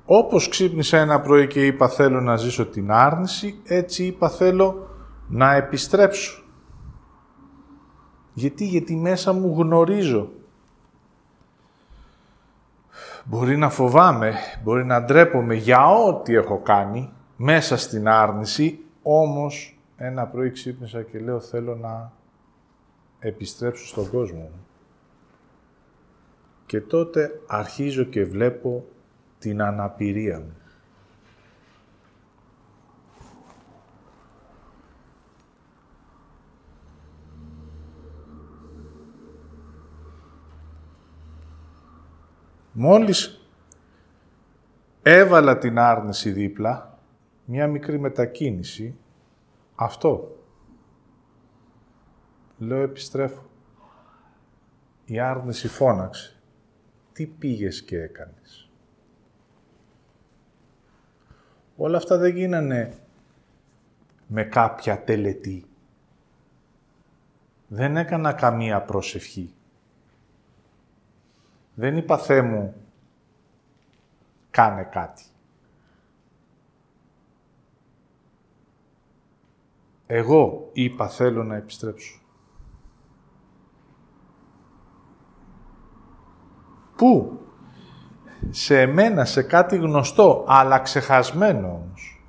Όπως 0.06 0.50
ξύπνησα 0.50 0.98
ένα 0.98 1.22
πρωί 1.22 1.48
και 1.48 1.66
είπα 1.66 1.90
θέλω 1.90 2.22
να 2.22 2.36
ζήσω 2.36 2.66
την 2.66 2.92
άρνηση, 2.92 3.60
έτσι 3.64 4.06
είπα 4.06 4.30
θέλω 4.30 4.90
να 5.28 5.54
επιστρέψω. 5.54 6.44
Γιατί, 8.34 8.66
γιατί 8.66 8.96
μέσα 8.96 9.34
μου 9.34 9.56
γνωρίζω. 9.58 10.30
Μπορεί 13.24 13.58
να 13.58 13.70
φοβάμαι, 13.70 14.34
μπορεί 14.64 14.86
να 14.86 15.04
ντρέπομαι 15.04 15.56
για 15.56 15.88
ό,τι 15.88 16.36
έχω 16.36 16.60
κάνει 16.60 17.14
μέσα 17.38 17.78
στην 17.78 18.08
άρνηση, 18.08 18.80
όμως 19.04 19.80
ένα 19.98 20.26
πρωί 20.26 20.52
ξύπνησα 20.52 21.02
και 21.02 21.20
λέω 21.20 21.40
θέλω 21.40 21.76
να 21.76 22.12
επιστρέψω 23.20 23.88
στον 23.88 24.10
κόσμο 24.10 24.40
μου. 24.40 24.66
Και 26.66 26.82
τότε 26.82 27.42
αρχίζω 27.48 28.04
και 28.04 28.26
βλέπω 28.26 28.86
την 29.46 29.62
αναπηρία 29.62 30.40
μου. 30.40 30.54
Μόλις 42.72 43.50
έβαλα 45.02 45.58
την 45.58 45.78
άρνηση 45.80 46.32
δίπλα, 46.32 47.00
μια 47.46 47.68
μικρή 47.68 48.00
μετακίνηση, 48.00 48.98
αυτό. 49.76 50.38
Λέω 52.58 52.82
επιστρέφω. 52.82 53.46
Η 55.06 55.20
άρνηση 55.20 55.68
φώναξε. 55.68 56.36
Τι 57.14 57.26
πήγες 57.26 57.84
και 57.84 58.02
έκανες; 58.02 58.65
Όλα 61.76 61.98
αυτά 61.98 62.18
δεν 62.18 62.36
γίνανε 62.36 62.98
με 64.28 64.44
κάποια 64.44 65.04
τελετή. 65.04 65.66
Δεν 67.68 67.98
έκανα 67.98 68.34
καμία 68.34 68.82
προσευχή. 68.82 69.54
Δεν 71.74 71.98
είπα 71.98 72.18
Θεέ 72.18 72.42
μου, 72.42 72.76
κάνε 74.50 74.84
κάτι. 74.84 75.24
Εγώ 80.08 80.70
είπα 80.74 81.10
θέλω 81.10 81.44
να 81.44 81.56
επιστρέψω. 81.56 82.20
Πού; 86.96 87.40
Σε 88.50 88.82
εμένα, 88.82 89.26
σε 89.26 89.42
κάτι 89.42 89.78
γνωστό, 89.78 90.44
αλλά 90.48 90.80
ξεχασμένο 90.80 91.68
όμως. 91.68 92.20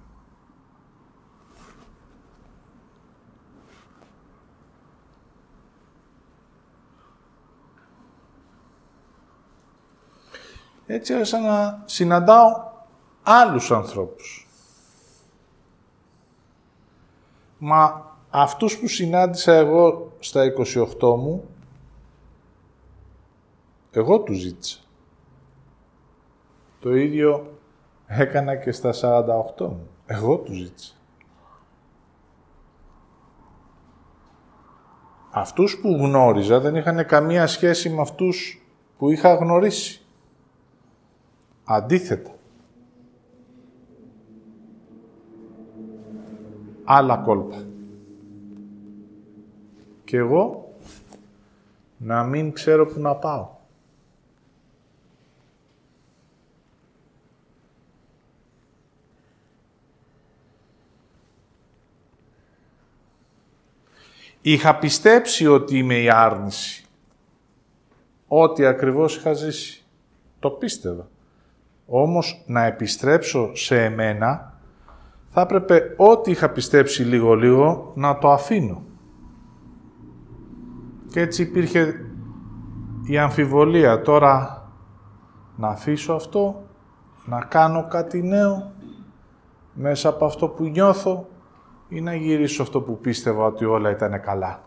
Έτσι 10.86 11.14
άρχισα 11.14 11.40
να 11.40 11.82
συναντάω 11.84 12.64
άλλους 13.22 13.70
ανθρώπους. 13.70 14.48
Μα 17.58 18.14
αυτούς 18.30 18.78
που 18.78 18.88
συνάντησα 18.88 19.52
εγώ 19.52 20.12
στα 20.18 20.42
28 21.00 21.16
μου, 21.16 21.44
εγώ 23.90 24.20
τους 24.20 24.38
ζήτησα. 24.38 24.85
Το 26.86 26.94
ίδιο 26.94 27.58
έκανα 28.06 28.56
και 28.56 28.72
στα 28.72 28.92
48. 29.58 29.70
Εγώ 30.06 30.36
του 30.36 30.52
ζήτησα. 30.52 30.94
Αυτούς 35.30 35.78
που 35.80 35.88
γνώριζα 35.88 36.60
δεν 36.60 36.76
είχαν 36.76 37.06
καμία 37.06 37.46
σχέση 37.46 37.90
με 37.90 38.00
αυτούς 38.00 38.66
που 38.98 39.10
είχα 39.10 39.34
γνωρίσει. 39.34 40.04
Αντίθετα. 41.64 42.30
Άλλα 46.84 47.16
κόλπα. 47.16 47.64
Και 50.04 50.16
εγώ 50.16 50.72
να 51.96 52.24
μην 52.24 52.52
ξέρω 52.52 52.86
που 52.86 53.00
να 53.00 53.14
πάω. 53.14 53.55
Είχα 64.48 64.76
πιστέψει 64.78 65.46
ότι 65.46 65.78
είμαι 65.78 65.94
η 65.94 66.10
άρνηση. 66.10 66.84
Ό,τι 68.26 68.66
ακριβώς 68.66 69.16
είχα 69.16 69.32
ζήσει. 69.32 69.84
Το 70.38 70.50
πίστευα. 70.50 71.08
Όμως 71.86 72.44
να 72.46 72.64
επιστρέψω 72.64 73.56
σε 73.56 73.84
εμένα, 73.84 74.60
θα 75.28 75.40
έπρεπε 75.40 75.94
ό,τι 75.96 76.30
είχα 76.30 76.50
πιστέψει 76.50 77.02
λίγο-λίγο 77.02 77.92
να 77.94 78.18
το 78.18 78.30
αφήνω. 78.30 78.82
Και 81.10 81.20
έτσι 81.20 81.42
υπήρχε 81.42 81.94
η 83.06 83.18
αμφιβολία 83.18 84.02
τώρα 84.02 84.62
να 85.56 85.68
αφήσω 85.68 86.12
αυτό, 86.12 86.62
να 87.24 87.40
κάνω 87.40 87.86
κάτι 87.88 88.22
νέο 88.22 88.72
μέσα 89.72 90.08
από 90.08 90.24
αυτό 90.24 90.48
που 90.48 90.64
νιώθω 90.64 91.28
ή 91.88 92.00
να 92.00 92.14
γυρίσω 92.14 92.62
αυτό 92.62 92.80
που 92.80 92.98
πίστευα 92.98 93.44
ότι 93.44 93.64
όλα 93.64 93.90
ήταν 93.90 94.20
καλά. 94.20 94.64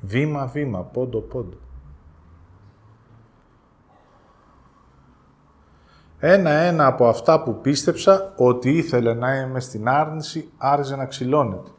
Βήμα-βήμα, 0.00 0.82
πόντο-πόντο. 0.82 1.56
Ένα-ένα 6.18 6.86
από 6.86 7.08
αυτά 7.08 7.42
που 7.42 7.60
πίστεψα 7.60 8.32
ότι 8.36 8.70
ήθελε 8.70 9.14
να 9.14 9.34
είμαι 9.34 9.60
στην 9.60 9.88
άρνηση, 9.88 10.50
άρχιζε 10.58 10.96
να 10.96 11.06
ξυλώνεται. 11.06 11.70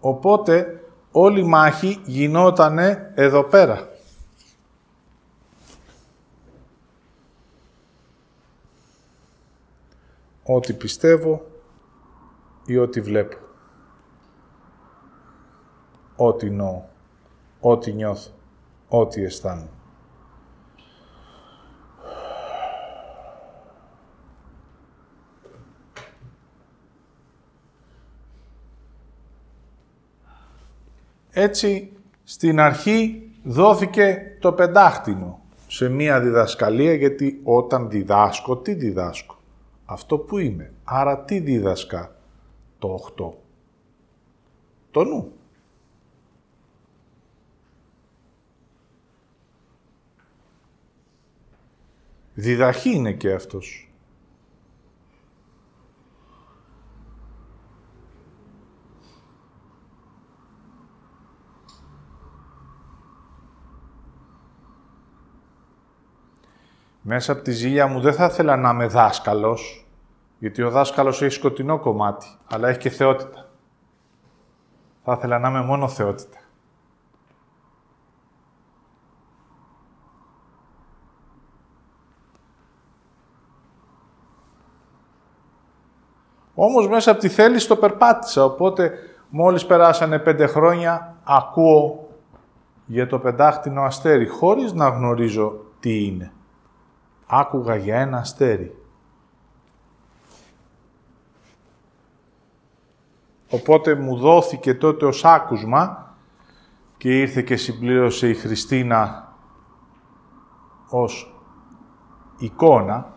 Οπότε 0.00 0.82
όλη 1.12 1.40
η 1.40 1.48
μάχη 1.48 2.00
γινότανε 2.04 3.12
εδώ 3.14 3.42
πέρα. 3.42 3.88
Ό,τι 10.50 10.72
πιστεύω 10.72 11.46
ή 12.66 12.78
ό,τι 12.78 13.00
βλέπω. 13.00 13.36
Ό,τι 16.16 16.50
νόω, 16.50 16.84
ό,τι 17.60 17.92
νιώθω, 17.92 18.30
ό,τι 18.88 19.24
αισθάνομαι. 19.24 19.68
Έτσι, 31.30 31.92
στην 32.24 32.60
αρχή 32.60 33.30
δόθηκε 33.44 34.36
το 34.40 34.52
πεντάχτηνο 34.52 35.40
σε 35.66 35.88
μία 35.88 36.20
διδασκαλία, 36.20 36.94
γιατί 36.94 37.40
όταν 37.44 37.90
διδάσκω, 37.90 38.56
τι 38.56 38.74
διδάσκω; 38.74 39.37
Αυτό 39.90 40.18
που 40.18 40.38
είμαι. 40.38 40.72
Άρα 40.84 41.24
τι 41.24 41.38
δίδασκα 41.38 42.16
το 42.78 43.12
8. 43.18 43.32
Το 44.90 45.04
νου. 45.04 45.32
Διδαχή 52.34 52.90
είναι 52.90 53.12
και 53.12 53.32
αυτός. 53.32 53.87
Μέσα 67.10 67.32
από 67.32 67.42
τη 67.42 67.50
ζήλια 67.50 67.86
μου 67.86 68.00
δεν 68.00 68.12
θα 68.12 68.24
ήθελα 68.24 68.56
να 68.56 68.70
είμαι 68.70 68.86
δάσκαλος, 68.86 69.86
γιατί 70.38 70.62
ο 70.62 70.70
δάσκαλος 70.70 71.22
έχει 71.22 71.32
σκοτεινό 71.32 71.78
κομμάτι, 71.78 72.26
αλλά 72.50 72.68
έχει 72.68 72.78
και 72.78 72.90
θεότητα. 72.90 73.48
Θα 75.04 75.12
ήθελα 75.12 75.38
να 75.38 75.48
είμαι 75.48 75.62
μόνο 75.62 75.88
θεότητα. 75.88 76.38
Όμως 86.54 86.88
μέσα 86.88 87.10
από 87.10 87.20
τη 87.20 87.28
θέληση 87.28 87.68
το 87.68 87.76
περπάτησα, 87.76 88.44
οπότε 88.44 88.92
μόλις 89.28 89.66
περάσανε 89.66 90.18
πέντε 90.18 90.46
χρόνια, 90.46 91.16
ακούω 91.24 92.08
για 92.86 93.06
το 93.06 93.18
πεντάχτηνο 93.18 93.82
αστέρι, 93.82 94.26
χωρίς 94.26 94.72
να 94.72 94.88
γνωρίζω 94.88 95.64
τι 95.80 96.04
είναι 96.04 96.32
άκουγα 97.28 97.76
για 97.76 98.00
ένα 98.00 98.18
αστέρι. 98.18 98.82
Οπότε 103.50 103.94
μου 103.94 104.16
δόθηκε 104.16 104.74
τότε 104.74 105.06
ως 105.06 105.24
άκουσμα 105.24 106.14
και 106.96 107.20
ήρθε 107.20 107.42
και 107.42 107.56
συμπλήρωσε 107.56 108.28
η 108.28 108.34
Χριστίνα 108.34 109.32
ως 110.88 111.40
εικόνα 112.38 113.12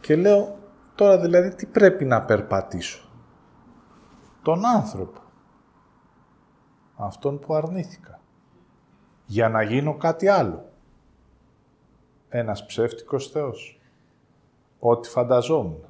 και 0.00 0.16
λέω 0.16 0.58
τώρα 0.94 1.18
δηλαδή 1.18 1.54
τι 1.54 1.66
πρέπει 1.66 2.04
να 2.04 2.22
περπατήσω; 2.22 3.08
Τον 4.42 4.66
άνθρωπο. 4.66 5.20
Αυτόν 6.96 7.38
που 7.38 7.54
αρνήθηκα. 7.54 8.20
Για 9.26 9.48
να 9.48 9.62
γίνω 9.62 9.94
κάτι 9.96 10.28
άλλο 10.28 10.67
ένας 12.28 12.66
ψεύτικος 12.66 13.30
Θεός. 13.30 13.80
Ό,τι 14.78 15.08
φανταζόμουν. 15.08 15.84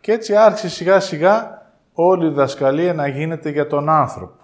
Και 0.00 0.12
έτσι 0.12 0.36
άρχισε 0.36 0.68
σιγά 0.68 1.00
σιγά 1.00 1.62
όλη 1.92 2.26
η 2.26 2.28
διδασκαλία 2.28 2.94
να 2.94 3.06
γίνεται 3.06 3.50
για 3.50 3.66
τον 3.66 3.88
άνθρωπο. 3.88 4.42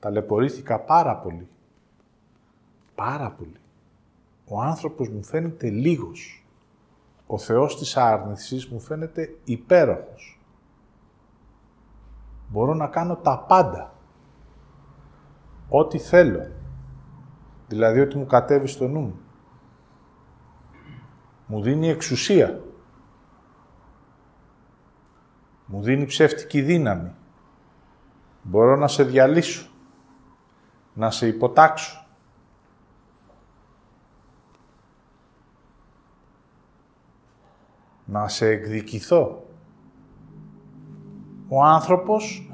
Ταλαιπωρήθηκα 0.00 0.80
πάρα 0.80 1.16
πολύ. 1.16 1.48
Πάρα 2.94 3.30
πολύ. 3.30 3.60
Ο 4.48 4.60
άνθρωπος 4.60 5.08
μου 5.08 5.24
φαίνεται 5.24 5.68
λίγος. 5.70 6.46
Ο 7.26 7.38
Θεός 7.38 7.78
της 7.78 7.96
άρνησης 7.96 8.66
μου 8.66 8.80
φαίνεται 8.80 9.36
υπέροχος. 9.44 10.40
Μπορώ 12.48 12.74
να 12.74 12.86
κάνω 12.86 13.16
τα 13.16 13.38
πάντα. 13.38 13.94
Ό,τι 15.68 15.98
θέλω. 15.98 16.53
Δηλαδή 17.74 18.00
ότι 18.00 18.16
μου 18.16 18.26
κατέβει 18.26 18.66
στο 18.66 18.88
νου 18.88 19.00
μου. 19.00 19.20
Μου 21.46 21.62
δίνει 21.62 21.88
εξουσία. 21.88 22.60
Μου 25.66 25.82
δίνει 25.82 26.06
ψεύτικη 26.06 26.60
δύναμη. 26.60 27.14
Μπορώ 28.42 28.76
να 28.76 28.88
σε 28.88 29.04
διαλύσω. 29.04 29.68
Να 30.94 31.10
σε 31.10 31.26
υποτάξω. 31.26 32.06
Να 38.04 38.28
σε 38.28 38.46
εκδικηθώ. 38.46 39.46
Ο 41.48 41.64
άνθρωπος 41.64 42.50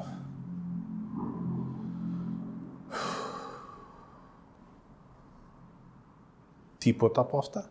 τίποτα 6.80 7.20
από 7.20 7.38
αυτά. 7.38 7.64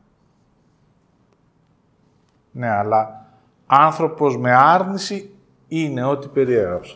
Ναι, 2.52 2.69
αλλά 2.69 3.26
άνθρωπος 3.65 4.38
με 4.38 4.54
άρνηση 4.54 5.34
είναι 5.67 6.04
ό,τι 6.04 6.28
περιέγραψα. 6.28 6.95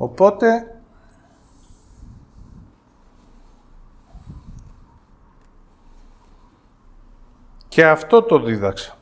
Οπότε, 0.00 0.80
και 7.68 7.86
αυτό 7.86 8.22
το 8.22 8.38
δίδαξα. 8.38 8.99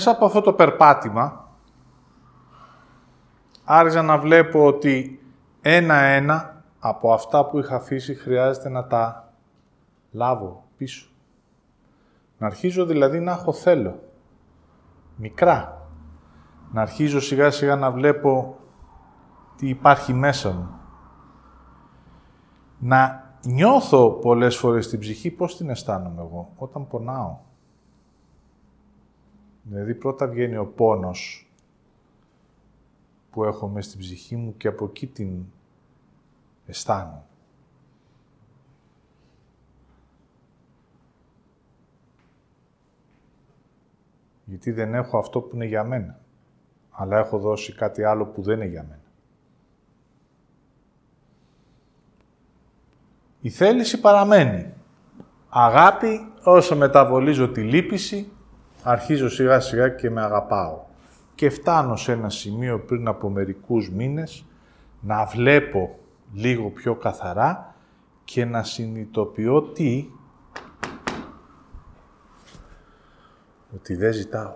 Μέσα 0.00 0.12
από 0.12 0.24
αυτό 0.24 0.40
το 0.40 0.52
περπάτημα, 0.52 1.48
άρχισα 3.64 4.02
να 4.02 4.18
βλέπω 4.18 4.66
ότι 4.66 5.22
ένα-ένα 5.60 6.64
από 6.78 7.12
αυτά 7.12 7.46
που 7.46 7.58
είχα 7.58 7.76
αφήσει 7.76 8.14
χρειάζεται 8.14 8.68
να 8.68 8.86
τα 8.86 9.32
λάβω 10.10 10.64
πίσω. 10.76 11.08
Να 12.38 12.46
αρχίζω 12.46 12.84
δηλαδή 12.84 13.20
να 13.20 13.32
έχω 13.32 13.52
θέλω. 13.52 13.98
Μικρά. 15.16 15.86
Να 16.72 16.82
αρχίζω 16.82 17.20
σιγά 17.20 17.50
σιγά 17.50 17.76
να 17.76 17.90
βλέπω 17.90 18.56
τι 19.56 19.68
υπάρχει 19.68 20.12
μέσα 20.12 20.50
μου. 20.50 20.68
Να 22.78 23.32
νιώθω 23.46 24.10
πολλές 24.10 24.56
φορές 24.56 24.88
την 24.88 24.98
ψυχή 24.98 25.30
πώς 25.30 25.56
την 25.56 25.70
αισθάνομαι 25.70 26.22
εγώ 26.22 26.52
όταν 26.56 26.86
πονάω. 26.86 27.48
Δηλαδή 29.62 29.94
πρώτα 29.94 30.26
βγαίνει 30.26 30.56
ο 30.56 30.66
πόνος 30.66 31.50
που 33.30 33.44
έχω 33.44 33.68
μέσα 33.68 33.88
στην 33.88 34.00
ψυχή 34.00 34.36
μου 34.36 34.56
και 34.56 34.68
από 34.68 34.84
εκεί 34.84 35.06
την 35.06 35.44
αισθάνομαι. 36.66 37.22
Γιατί 44.44 44.70
δεν 44.70 44.94
έχω 44.94 45.18
αυτό 45.18 45.40
που 45.40 45.54
είναι 45.54 45.64
για 45.64 45.84
μένα. 45.84 46.18
Αλλά 46.90 47.18
έχω 47.18 47.38
δώσει 47.38 47.74
κάτι 47.74 48.04
άλλο 48.04 48.26
που 48.26 48.42
δεν 48.42 48.56
είναι 48.56 48.70
για 48.70 48.82
μένα. 48.82 49.00
Η 53.40 53.50
θέληση 53.50 54.00
παραμένει. 54.00 54.72
Αγάπη 55.48 56.32
όσο 56.44 56.76
μεταβολίζω 56.76 57.48
τη 57.48 57.62
λύπηση 57.62 58.32
αρχίζω 58.82 59.28
σιγά 59.28 59.60
σιγά 59.60 59.88
και 59.88 60.10
με 60.10 60.22
αγαπάω. 60.22 60.80
Και 61.34 61.50
φτάνω 61.50 61.96
σε 61.96 62.12
ένα 62.12 62.30
σημείο 62.30 62.80
πριν 62.80 63.08
από 63.08 63.28
μερικούς 63.28 63.90
μήνες 63.90 64.44
να 65.00 65.24
βλέπω 65.24 65.98
λίγο 66.32 66.70
πιο 66.70 66.94
καθαρά 66.94 67.74
και 68.24 68.44
να 68.44 68.62
συνειδητοποιώ 68.62 69.62
τι, 69.62 70.10
ότι 73.74 73.94
δεν 73.94 74.12
ζητάω. 74.12 74.54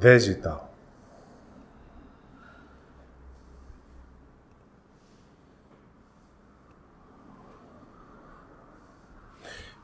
Δεν 0.00 0.18
ζητάω. 0.18 0.60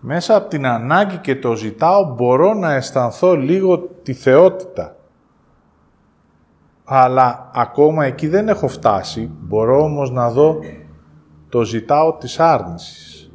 Μέσα 0.01 0.37
από 0.37 0.49
την 0.49 0.67
ανάγκη 0.67 1.17
και 1.17 1.37
το 1.37 1.55
ζητάω 1.55 2.15
μπορώ 2.15 2.55
να 2.55 2.73
αισθανθώ 2.73 3.35
λίγο 3.35 3.79
τη 3.79 4.13
θεότητα. 4.13 4.97
Αλλά 6.85 7.51
ακόμα 7.55 8.05
εκεί 8.05 8.29
δεν 8.29 8.49
έχω 8.49 8.69
φτάσει. 8.69 9.31
Μπορώ 9.41 9.83
όμως 9.83 10.11
να 10.11 10.31
δω 10.31 10.59
το 11.49 11.63
ζητάω 11.63 12.15
της 12.15 12.41
άρνησης. 12.41 13.31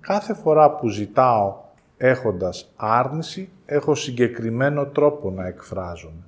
Κάθε 0.00 0.34
φορά 0.34 0.70
που 0.70 0.88
ζητάω 0.88 1.54
έχοντας 1.96 2.72
άρνηση, 2.76 3.52
έχω 3.72 3.94
συγκεκριμένο 3.94 4.86
τρόπο 4.86 5.30
να 5.30 5.46
εκφράζομαι. 5.46 6.26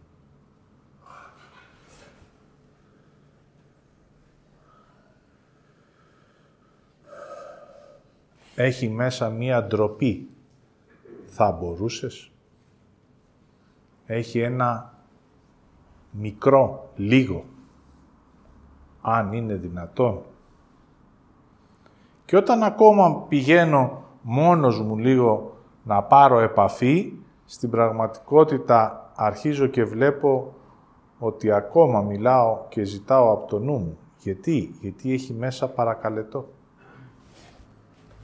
Έχει 8.54 8.88
μέσα 8.88 9.30
μία 9.30 9.64
ντροπή. 9.64 10.28
Θα 11.26 11.52
μπορούσες; 11.52 12.30
Έχει 14.06 14.38
ένα 14.38 14.94
μικρό, 16.10 16.90
λίγο, 16.96 17.44
αν 19.00 19.32
είναι 19.32 19.54
δυνατόν. 19.54 20.22
Και 22.24 22.36
όταν 22.36 22.62
ακόμα 22.62 23.22
πηγαίνω 23.28 24.04
μόνος 24.22 24.80
μου 24.80 24.96
λίγο 24.96 25.56
να 25.84 26.02
πάρω 26.02 26.38
επαφή, 26.38 27.12
στην 27.44 27.70
πραγματικότητα 27.70 29.10
αρχίζω 29.14 29.66
και 29.66 29.84
βλέπω 29.84 30.54
ότι 31.18 31.52
ακόμα 31.52 32.00
μιλάω 32.00 32.66
και 32.68 32.84
ζητάω 32.84 33.32
από 33.32 33.46
το 33.46 33.58
νου 33.58 33.78
μου. 33.78 33.98
Γιατί, 34.18 34.74
γιατί 34.80 35.12
έχει 35.12 35.32
μέσα 35.32 35.68
παρακαλετό. 35.68 36.48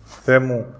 Θεέ 0.04 0.38
μου, 0.38 0.74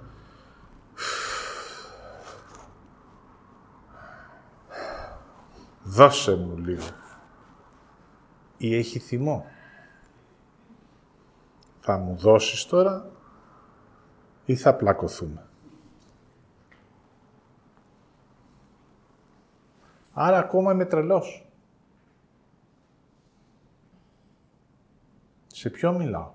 δώσε 5.83 6.37
μου 6.37 6.57
λίγο. 6.57 6.85
Ή 8.57 8.77
έχει 8.77 8.99
θυμό. 8.99 9.45
Θα 11.81 11.99
μου 11.99 12.17
δώσεις 12.17 12.67
τώρα 12.67 13.11
ή 14.45 14.57
θα 14.57 14.75
πλακωθούμε. 14.75 15.50
Άρα 20.13 20.39
ακόμα 20.39 20.73
είμαι 20.73 20.85
τρελός. 20.85 21.45
Σε 25.47 25.71
ποιο 25.71 25.93
μιλάω; 25.93 26.31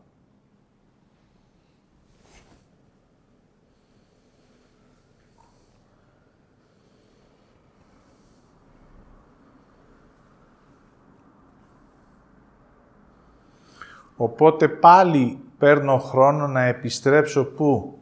Οπότε 14.17 14.67
πάλι 14.67 15.39
παίρνω 15.57 15.97
χρόνο 15.97 16.47
να 16.47 16.61
επιστρέψω 16.61 17.45
πού; 17.45 17.99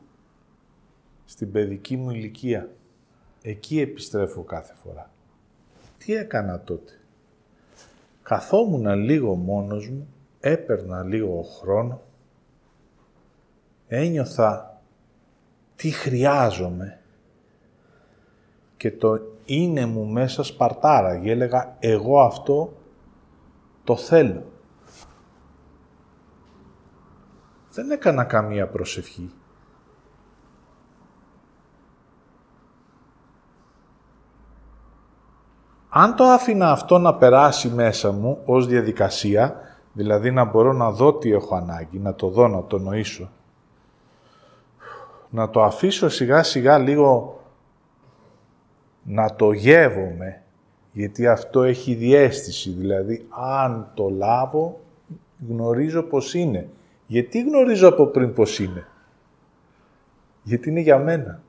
Στην 1.26 1.51
παιδική 1.51 1.97
μου 1.97 2.09
ηλικία. 2.09 2.69
Εκεί 3.41 3.80
επιστρέφω 3.80 4.43
κάθε 4.43 4.74
φορά. 4.74 5.12
Τι 6.06 6.14
έκανα 6.14 6.60
τότε; 6.60 6.91
Καθόμουν 8.24 8.88
λίγο 8.88 9.36
μόνος 9.36 9.89
μου, 9.89 10.08
έπαιρνα 10.39 11.04
λίγο 11.04 11.41
χρόνο, 11.41 12.01
ένιωθα 13.88 14.82
τι 15.76 15.89
χρειάζομαι 15.89 16.99
και 18.78 18.91
το 18.91 19.20
είναι 19.45 19.86
μου 19.86 20.06
μέσα 20.06 20.43
σπαρτάρα. 20.43 21.20
Και 21.20 21.32
έλεγα, 21.32 21.76
εγώ 21.80 22.22
αυτό 22.22 22.74
το 23.84 23.95
θέλω. 23.95 24.51
Δεν 27.72 27.91
έκανα 27.91 28.24
καμία 28.24 28.68
προσευχή. 28.68 29.32
Αν 35.96 36.16
το 36.16 36.24
άφηνα 36.24 36.72
αυτό 36.72 36.98
να 36.98 37.16
περάσει 37.16 37.70
μέσα 37.70 38.12
μου 38.12 38.41
ως 38.46 38.68
διαδικασία, 38.68 39.56
δηλαδή 39.94 40.32
να 40.32 40.44
μπορώ 40.44 40.74
να 40.74 40.91
δω 40.91 41.14
τι 41.14 41.32
έχω 41.32 41.56
ανάγκη, 41.56 42.00
να 42.00 42.14
το 42.14 42.28
δω, 42.28 42.48
να 42.48 42.64
το 42.64 42.80
νοήσω, 42.80 43.30
να 45.30 45.50
το 45.50 45.64
αφήσω 45.64 46.10
σιγά 46.10 46.44
σιγά 46.44 46.78
λίγο 46.78 47.41
να 49.04 49.36
το 49.36 49.52
γεύομαι, 49.52 50.41
γιατί 50.91 51.28
αυτό 51.28 51.64
έχει 51.64 51.94
διέστηση, 51.94 52.70
δηλαδή 52.70 53.28
αν 53.30 53.91
το 53.94 54.10
λάβω 54.10 54.80
γνωρίζω 55.50 56.02
πως 56.04 56.34
είναι, 56.34 56.70
Γιατί 57.08 57.41
γνωρίζω 57.41 57.88
από 57.88 58.06
πριν 58.06 58.34
πώς 58.34 58.60
είναι; 58.60 58.88
Γιατί 60.44 60.70
είναι 60.70 60.80
για 60.80 60.98
μένα. 60.98 61.41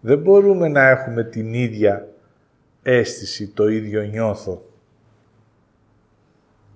Δεν 0.00 0.18
μπορούμε 0.18 0.68
να 0.68 0.88
έχουμε 0.88 1.24
την 1.24 1.54
ίδια 1.54 2.09
αίσθηση, 2.82 3.48
το 3.48 3.68
ίδιο 3.68 4.02
νιώθω. 4.02 4.62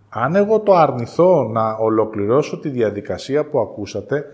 Αν 0.09 0.34
εγώ 0.34 0.61
το 0.61 0.74
αρνηθώ 0.74 1.44
να 1.44 1.72
ολοκληρώσω 1.72 2.59
τη 2.59 2.68
διαδικασία 2.68 3.44
που 3.44 3.59
ακούσατε, 3.59 4.24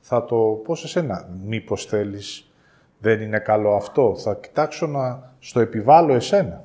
θα 0.00 0.24
το 0.24 0.36
πω 0.36 0.74
σε 0.74 0.88
σένα. 0.88 1.28
Μήπως 1.44 1.84
θέλεις, 1.84 2.52
δεν 2.98 3.20
είναι 3.20 3.38
καλό 3.38 3.74
αυτό. 3.74 4.14
Θα 4.16 4.34
κοιτάξω 4.34 4.86
να 4.86 5.32
στο 5.38 5.60
επιβάλλω 5.60 6.14
εσένα. 6.14 6.64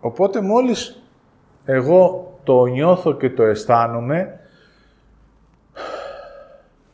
Οπότε 0.00 0.40
μόλις 0.40 1.02
εγώ 1.64 2.32
το 2.44 2.64
νιώθω 2.64 3.12
και 3.12 3.30
το 3.30 3.42
αισθάνομαι, 3.42 4.40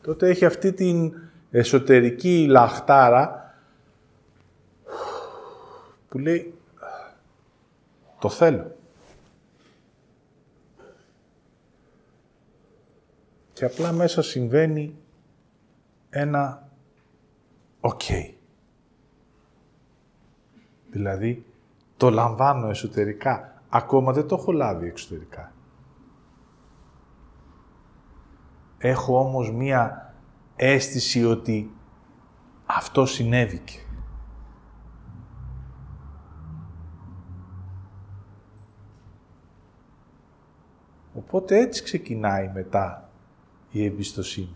τότε 0.01 0.29
έχει 0.29 0.45
αυτή 0.45 0.73
την 0.73 1.13
εσωτερική 1.51 2.45
λαχτάρα 2.49 3.46
που 6.09 6.17
λέει 6.17 6.53
το 8.19 8.29
θέλω. 8.29 8.75
Και 13.53 13.65
απλά 13.65 13.91
μέσα 13.91 14.21
συμβαίνει 14.21 14.95
ένα 16.09 16.69
οκ. 17.79 18.01
Δηλαδή, 20.89 21.45
το 21.97 22.09
λαμβάνω 22.09 22.69
εσωτερικά. 22.69 23.61
Ακόμα 23.69 24.11
δεν 24.13 24.27
το 24.27 24.35
έχω 24.35 24.51
λάβει 24.51 24.87
εξωτερικά. 24.87 25.51
Έχω 28.77 29.19
όμως 29.19 29.51
μία 29.51 30.13
αίσθηση 30.55 31.25
ότι 31.25 31.71
αυτό 32.65 33.05
συνέβηκε. 33.05 33.86
Οπότε 41.27 41.57
έτσι 41.57 41.83
ξεκινάει 41.83 42.51
μετά 42.53 43.09
η 43.71 43.85
εμπιστοσύνη. 43.85 44.55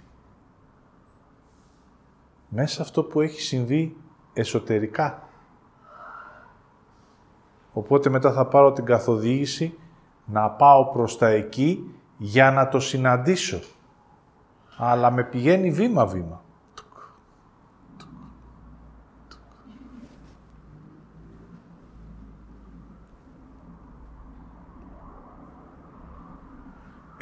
Μέσα 2.50 2.82
αυτό 2.82 3.04
που 3.04 3.22
έχει 3.22 3.42
συμβεί 3.42 3.98
εσωτερικά. 4.34 5.28
Οπότε 7.74 8.10
μετά 8.10 8.32
θα 8.32 8.46
πάρω 8.46 8.72
την 8.72 8.86
καθοδήγηση 8.86 9.78
να 10.26 10.50
πάω 10.50 10.86
προς 10.86 11.18
τα 11.18 11.28
εκεί 11.28 11.96
για 12.18 12.52
να 12.52 12.68
το 12.68 12.80
συναντήσω. 12.80 13.60
Αλλά 14.78 15.12
με 15.12 15.24
πηγαίνει 15.24 15.72
βήμα-βήμα. 15.72 16.44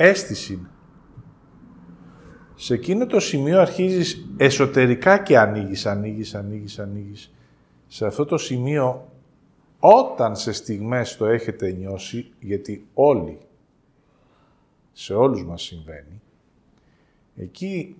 Αίσθηση 0.01 0.67
Σε 2.55 2.73
εκείνο 2.73 3.05
το 3.05 3.19
σημείο 3.19 3.59
αρχίζεις 3.59 4.25
εσωτερικά 4.37 5.23
και 5.23 5.37
ανοίγεις, 5.37 5.85
ανοίγεις, 5.85 6.35
ανοίγεις, 6.35 6.79
ανοίγεις. 6.79 7.33
Σε 7.87 8.05
αυτό 8.05 8.25
το 8.25 8.37
σημείο 8.37 9.11
όταν 9.79 10.35
σε 10.35 10.51
στιγμές 10.51 11.17
το 11.17 11.25
έχετε 11.25 11.71
νιώσει, 11.71 12.33
γιατί 12.39 12.87
όλοι, 12.93 13.39
σε 14.91 15.13
όλους 15.13 15.45
μας 15.45 15.61
συμβαίνει, 15.61 16.21
εκεί 17.35 17.95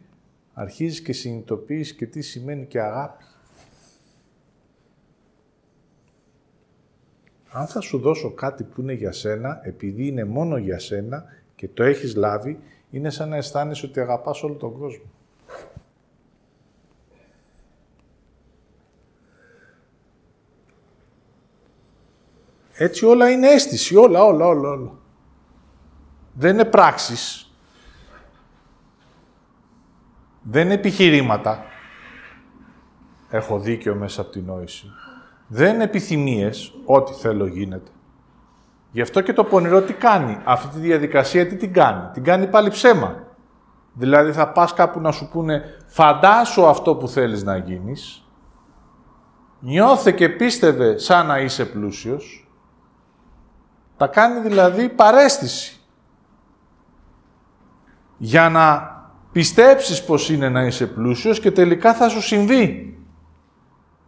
αρχίζεις 0.54 1.02
και 1.02 1.14
συνειδητοποιείς 1.14 1.94
και 1.94 2.06
τι 2.06 2.22
σημαίνει 2.22 2.66
και 2.66 2.80
αγάπη. 2.82 3.24
Αν 7.52 7.68
θα 7.68 7.82
σου 7.82 8.00
δώσω 8.00 8.32
κάτι 8.32 8.64
που 8.64 8.82
είναι 8.82 8.94
για 8.94 9.12
σένα, 9.12 9.62
επειδή 9.64 10.08
είναι 10.08 10.24
μόνο 10.24 10.58
για 10.58 10.80
σένα 10.80 11.26
και 11.60 11.68
το 11.68 11.84
έχεις 11.84 12.16
λάβει, 12.16 12.60
είναι 12.90 13.10
σαν 13.10 13.30
να 13.30 13.36
αισθάνεσαι 13.36 13.86
ότι 13.86 14.00
αγαπάς 14.00 14.44
όλο 14.44 14.54
τον 14.54 14.78
κόσμο. 14.80 15.06
Έτσι 22.74 23.06
όλα 23.06 23.30
είναι 23.30 23.48
αίσθηση, 23.48 23.96
όλα, 23.96 24.24
όλα, 24.24 24.46
όλα, 24.46 24.70
όλα. 24.70 24.92
Δεν 26.34 26.54
είναι 26.54 26.66
πράξεις. 26.66 27.54
Δεν 30.42 30.66
είναι 30.66 30.74
επιχειρήματα. 30.74 31.64
Έχω 33.30 33.60
δίκιο 33.60 33.96
μέσα 33.96 34.22
από 34.22 34.32
την 34.32 34.46
νόηση. 34.46 34.92
Δεν 35.48 35.74
είναι 35.74 35.84
επιθυμίες, 35.84 36.74
ό,τι 36.86 37.14
θέλω 37.14 37.46
γίνεται. 37.46 37.92
Γι' 38.92 39.02
αυτό 39.02 39.22
και 39.22 39.34
το 39.34 39.44
πονηρό 39.44 39.82
τι 39.82 39.94
κάνει. 39.94 40.40
Αυτή 40.44 40.68
τη 40.68 40.80
διαδικασία 40.80 41.48
τι 41.48 41.56
την 41.56 41.74
κάνει; 41.74 42.10
Την 42.14 42.24
κάνει 42.24 42.48
πάλι 42.48 42.70
ψέμα. 42.70 43.28
Δηλαδή 43.94 44.32
θα 44.32 44.52
πας 44.52 44.74
κάπου 44.74 45.00
να 45.00 45.12
σου 45.12 45.30
πούνε 45.30 45.64
φαντάσου 45.86 46.66
αυτό 46.66 46.96
που 46.96 47.08
θέλεις 47.08 47.44
να 47.44 47.58
γίνεις. 47.58 48.24
Νιώθε 49.60 50.12
και 50.12 50.30
πίστευε 50.30 50.98
σαν 50.98 51.26
να 51.26 51.40
είσαι 51.40 51.66
πλούσιος. 51.66 52.50
Τα 53.98 54.08
κάνει 54.08 54.40
δηλαδή 54.40 54.90
παρέστηση. 54.90 55.80
Για 58.18 58.50
να 58.50 58.94
πιστέψεις 59.32 60.04
πως 60.04 60.30
είναι 60.30 60.50
να 60.50 60.66
είσαι 60.66 60.88
πλούσιος 60.88 61.40
και 61.40 61.52
τελικά 61.52 61.94
θα 61.94 62.10
σου 62.10 62.22
συμβεί. 62.22 62.98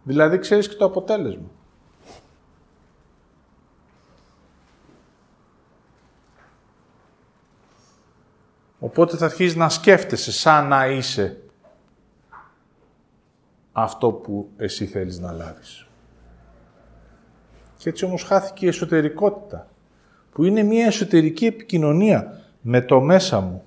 Δηλαδή 0.02 0.38
ξέρεις 0.38 0.68
και 0.68 0.74
το 0.74 0.84
αποτέλεσμα. 0.84 1.50
Οπότε 8.84 9.16
θα 9.16 9.24
αρχίσεις 9.24 9.56
να 9.56 9.68
σκέφτεσαι 9.68 10.32
σαν 10.32 10.68
να 10.68 10.86
είσαι 10.86 11.42
αυτό 13.72 14.12
που 14.12 14.50
εσύ 14.56 14.86
θέλεις 14.86 15.18
να 15.18 15.32
λάβεις. 15.32 15.86
Και 17.76 17.88
έτσι 17.88 18.04
όμως 18.04 18.22
χάθηκε 18.22 18.64
η 18.64 18.68
εσωτερικότητα 18.68 19.68
που 20.32 20.44
είναι 20.44 20.62
μια 20.62 20.86
εσωτερική 20.86 21.46
επικοινωνία 21.46 22.40
με 22.60 22.80
το 22.80 23.00
μέσα 23.00 23.40
μου. 23.40 23.64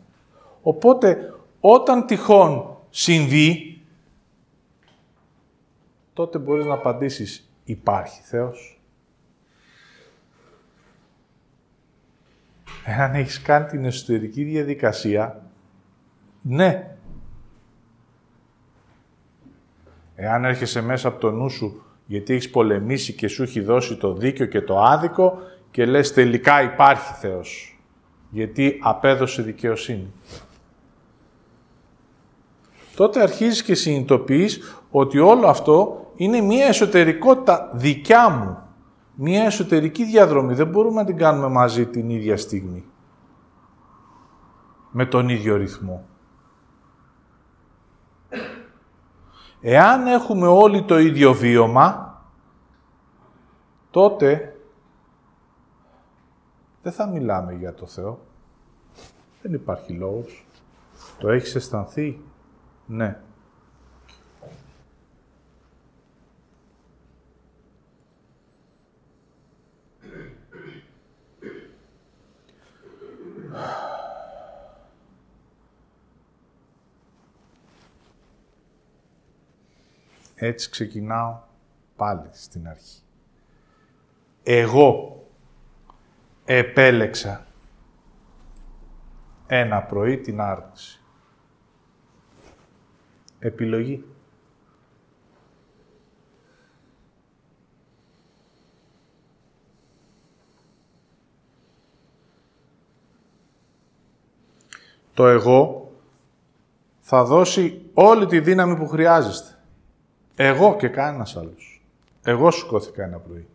Οπότε, 0.61 1.33
όταν 1.59 2.05
τυχόν 2.05 2.77
συμβεί, 2.89 3.81
τότε 6.13 6.37
μπορείς 6.37 6.65
να 6.65 6.73
απαντήσεις 6.73 7.49
«Υπάρχει 7.63 8.21
Θεός». 8.21 8.74
Εάν 12.87 13.15
έχεις 13.15 13.41
κάνει 13.41 13.65
την 13.65 13.85
εσωτερική 13.85 14.43
διαδικασία, 14.43 15.41
ναι. 16.41 16.97
Εάν 20.15 20.45
έρχεσαι 20.45 20.81
μέσα 20.81 21.07
από 21.07 21.19
το 21.19 21.31
νου 21.31 21.49
σου 21.49 21.83
γιατί 22.05 22.33
έχεις 22.33 22.49
πολεμήσει 22.49 23.13
και 23.13 23.27
σου 23.27 23.43
έχει 23.43 23.61
δώσει 23.61 23.95
το 23.95 24.13
δίκιο 24.13 24.45
και 24.45 24.61
το 24.61 24.79
άδικο, 24.79 25.37
και 25.71 25.85
λες 25.85 26.13
τελικά 26.13 26.61
υπάρχει 26.61 27.13
Θεός, 27.13 27.79
γιατί 28.29 28.79
απέδωσε 28.81 29.41
δικαιοσύνη. 29.41 30.13
Τότε 32.95 33.21
αρχίζεις 33.21 33.63
και 33.63 33.75
συνειδητοποιείς 33.75 34.81
ότι 34.91 35.19
όλο 35.19 35.47
αυτό 35.47 36.05
είναι 36.15 36.41
μία 36.41 36.65
εσωτερικότητα 36.65 37.71
δικιά 37.73 38.29
μου. 38.29 38.57
Μία 39.15 39.43
εσωτερική 39.43 40.03
διαδρομή. 40.03 40.53
Δεν 40.53 40.67
μπορούμε 40.67 41.01
να 41.01 41.05
την 41.05 41.17
κάνουμε 41.17 41.47
μαζί 41.47 41.85
την 41.85 42.09
ίδια 42.09 42.37
στιγμή. 42.37 42.83
Με 44.91 45.05
τον 45.05 45.29
ίδιο 45.29 45.55
ρυθμό. 45.55 46.05
Εάν 49.61 50.07
έχουμε 50.07 50.47
όλοι 50.47 50.83
το 50.83 50.99
ίδιο 50.99 51.33
βίωμα, 51.33 52.21
τότε 53.91 54.59
δεν 56.81 56.91
θα 56.93 57.07
μιλάμε 57.07 57.53
για 57.53 57.73
το 57.73 57.85
Θεό. 57.85 58.19
Δεν 59.41 59.53
υπάρχει 59.53 59.93
λόγος. 59.93 60.45
Το 61.19 61.29
έχεις 61.29 61.55
αισθανθεί; 61.55 62.19
Ναι. 62.85 63.19
Έτσι 80.35 80.69
ξεκινάω 80.69 81.39
πάλι 81.95 82.29
στην 82.31 82.67
αρχή. 82.67 82.99
Εγώ 84.43 85.23
επέλεξα 86.45 87.45
ένα 89.47 89.81
πρωί 89.81 90.17
την 90.17 90.41
άρνηση. 90.41 90.99
Επιλογή. 93.39 94.14
Το 105.15 105.27
εγώ 105.27 105.91
θα 106.99 107.23
δώσει 107.23 107.89
όλη 107.93 108.25
τη 108.25 108.39
δύναμη 108.39 108.75
που 108.75 108.87
χρειάζεστε. 108.87 109.59
Εγώ 110.35 110.75
και 110.75 110.87
κανένας 110.87 111.37
άλλος. 111.37 111.85
Εγώ 112.23 112.51
σηκώθηκα 112.51 113.03
ένα 113.03 113.17
πρωί. 113.17 113.47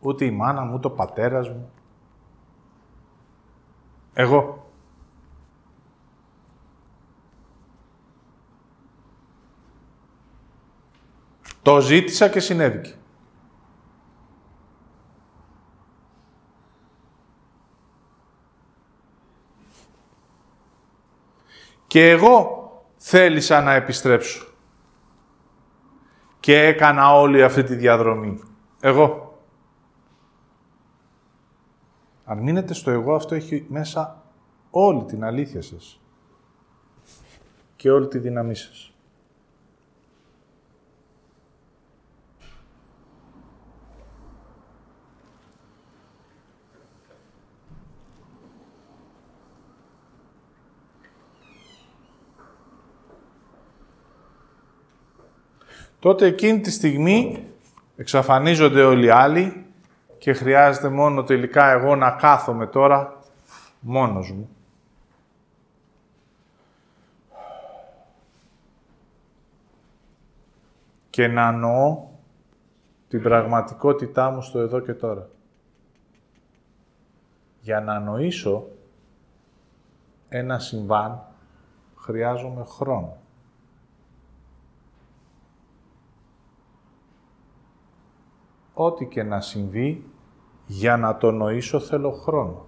Ούτε 0.00 0.24
η 0.24 0.30
μάνα 0.30 0.62
μου, 0.62 0.74
ούτε 0.74 0.86
ο 0.86 0.90
πατέρας 0.90 1.48
μου. 1.48 1.70
Εγώ. 4.12 4.66
Το 11.62 11.80
ζήτησα 11.80 12.28
και 12.28 12.40
συνέβηκε. 12.40 12.97
Και 21.88 22.10
εγώ 22.10 22.66
θέλησα 22.96 23.62
να 23.62 23.72
επιστρέψω. 23.72 24.46
Και 26.40 26.60
έκανα 26.60 27.14
όλη 27.14 27.42
αυτή 27.42 27.62
τη 27.62 27.74
διαδρομή. 27.74 28.40
Εγώ. 28.80 29.38
Αν 32.24 32.38
μείνετε 32.38 32.74
στο 32.74 32.90
εγώ, 32.90 33.14
αυτό 33.14 33.34
έχει 33.34 33.66
μέσα 33.68 34.22
όλη 34.70 35.04
την 35.04 35.24
αλήθεια 35.24 35.62
σας. 35.62 36.00
Και 37.76 37.90
όλη 37.90 38.08
τη 38.08 38.18
δύναμή 38.18 38.54
σας. 38.54 38.92
Τότε 56.00 56.26
εκείνη 56.26 56.60
τη 56.60 56.70
στιγμή 56.70 57.44
εξαφανίζονται 57.96 58.84
όλοι 58.84 59.06
οι 59.06 59.10
άλλοι 59.10 59.66
και 60.18 60.32
χρειάζεται 60.32 60.88
μόνο 60.88 61.22
τελικά 61.22 61.70
εγώ 61.70 61.96
να 61.96 62.10
κάθομαι 62.10 62.66
τώρα 62.66 63.22
μόνος 63.80 64.32
μου. 64.32 64.48
Και 71.10 71.26
να 71.26 71.52
νοώ 71.52 72.06
την 73.08 73.22
πραγματικότητά 73.22 74.30
μου 74.30 74.42
στο 74.42 74.58
εδώ 74.58 74.80
και 74.80 74.92
τώρα. 74.92 75.28
Για 77.60 77.80
να 77.80 77.98
νοήσω 78.00 78.66
ένα 80.28 80.58
συμβάν 80.58 81.22
χρειάζομαι 81.96 82.64
χρόνο. 82.64 83.16
Ό,τι 88.80 89.06
και 89.06 89.22
να 89.22 89.40
συμβεί, 89.40 90.04
για 90.66 90.96
να 90.96 91.16
το 91.16 91.30
νοήσω 91.30 91.80
θέλω 91.80 92.10
χρόνο. 92.10 92.66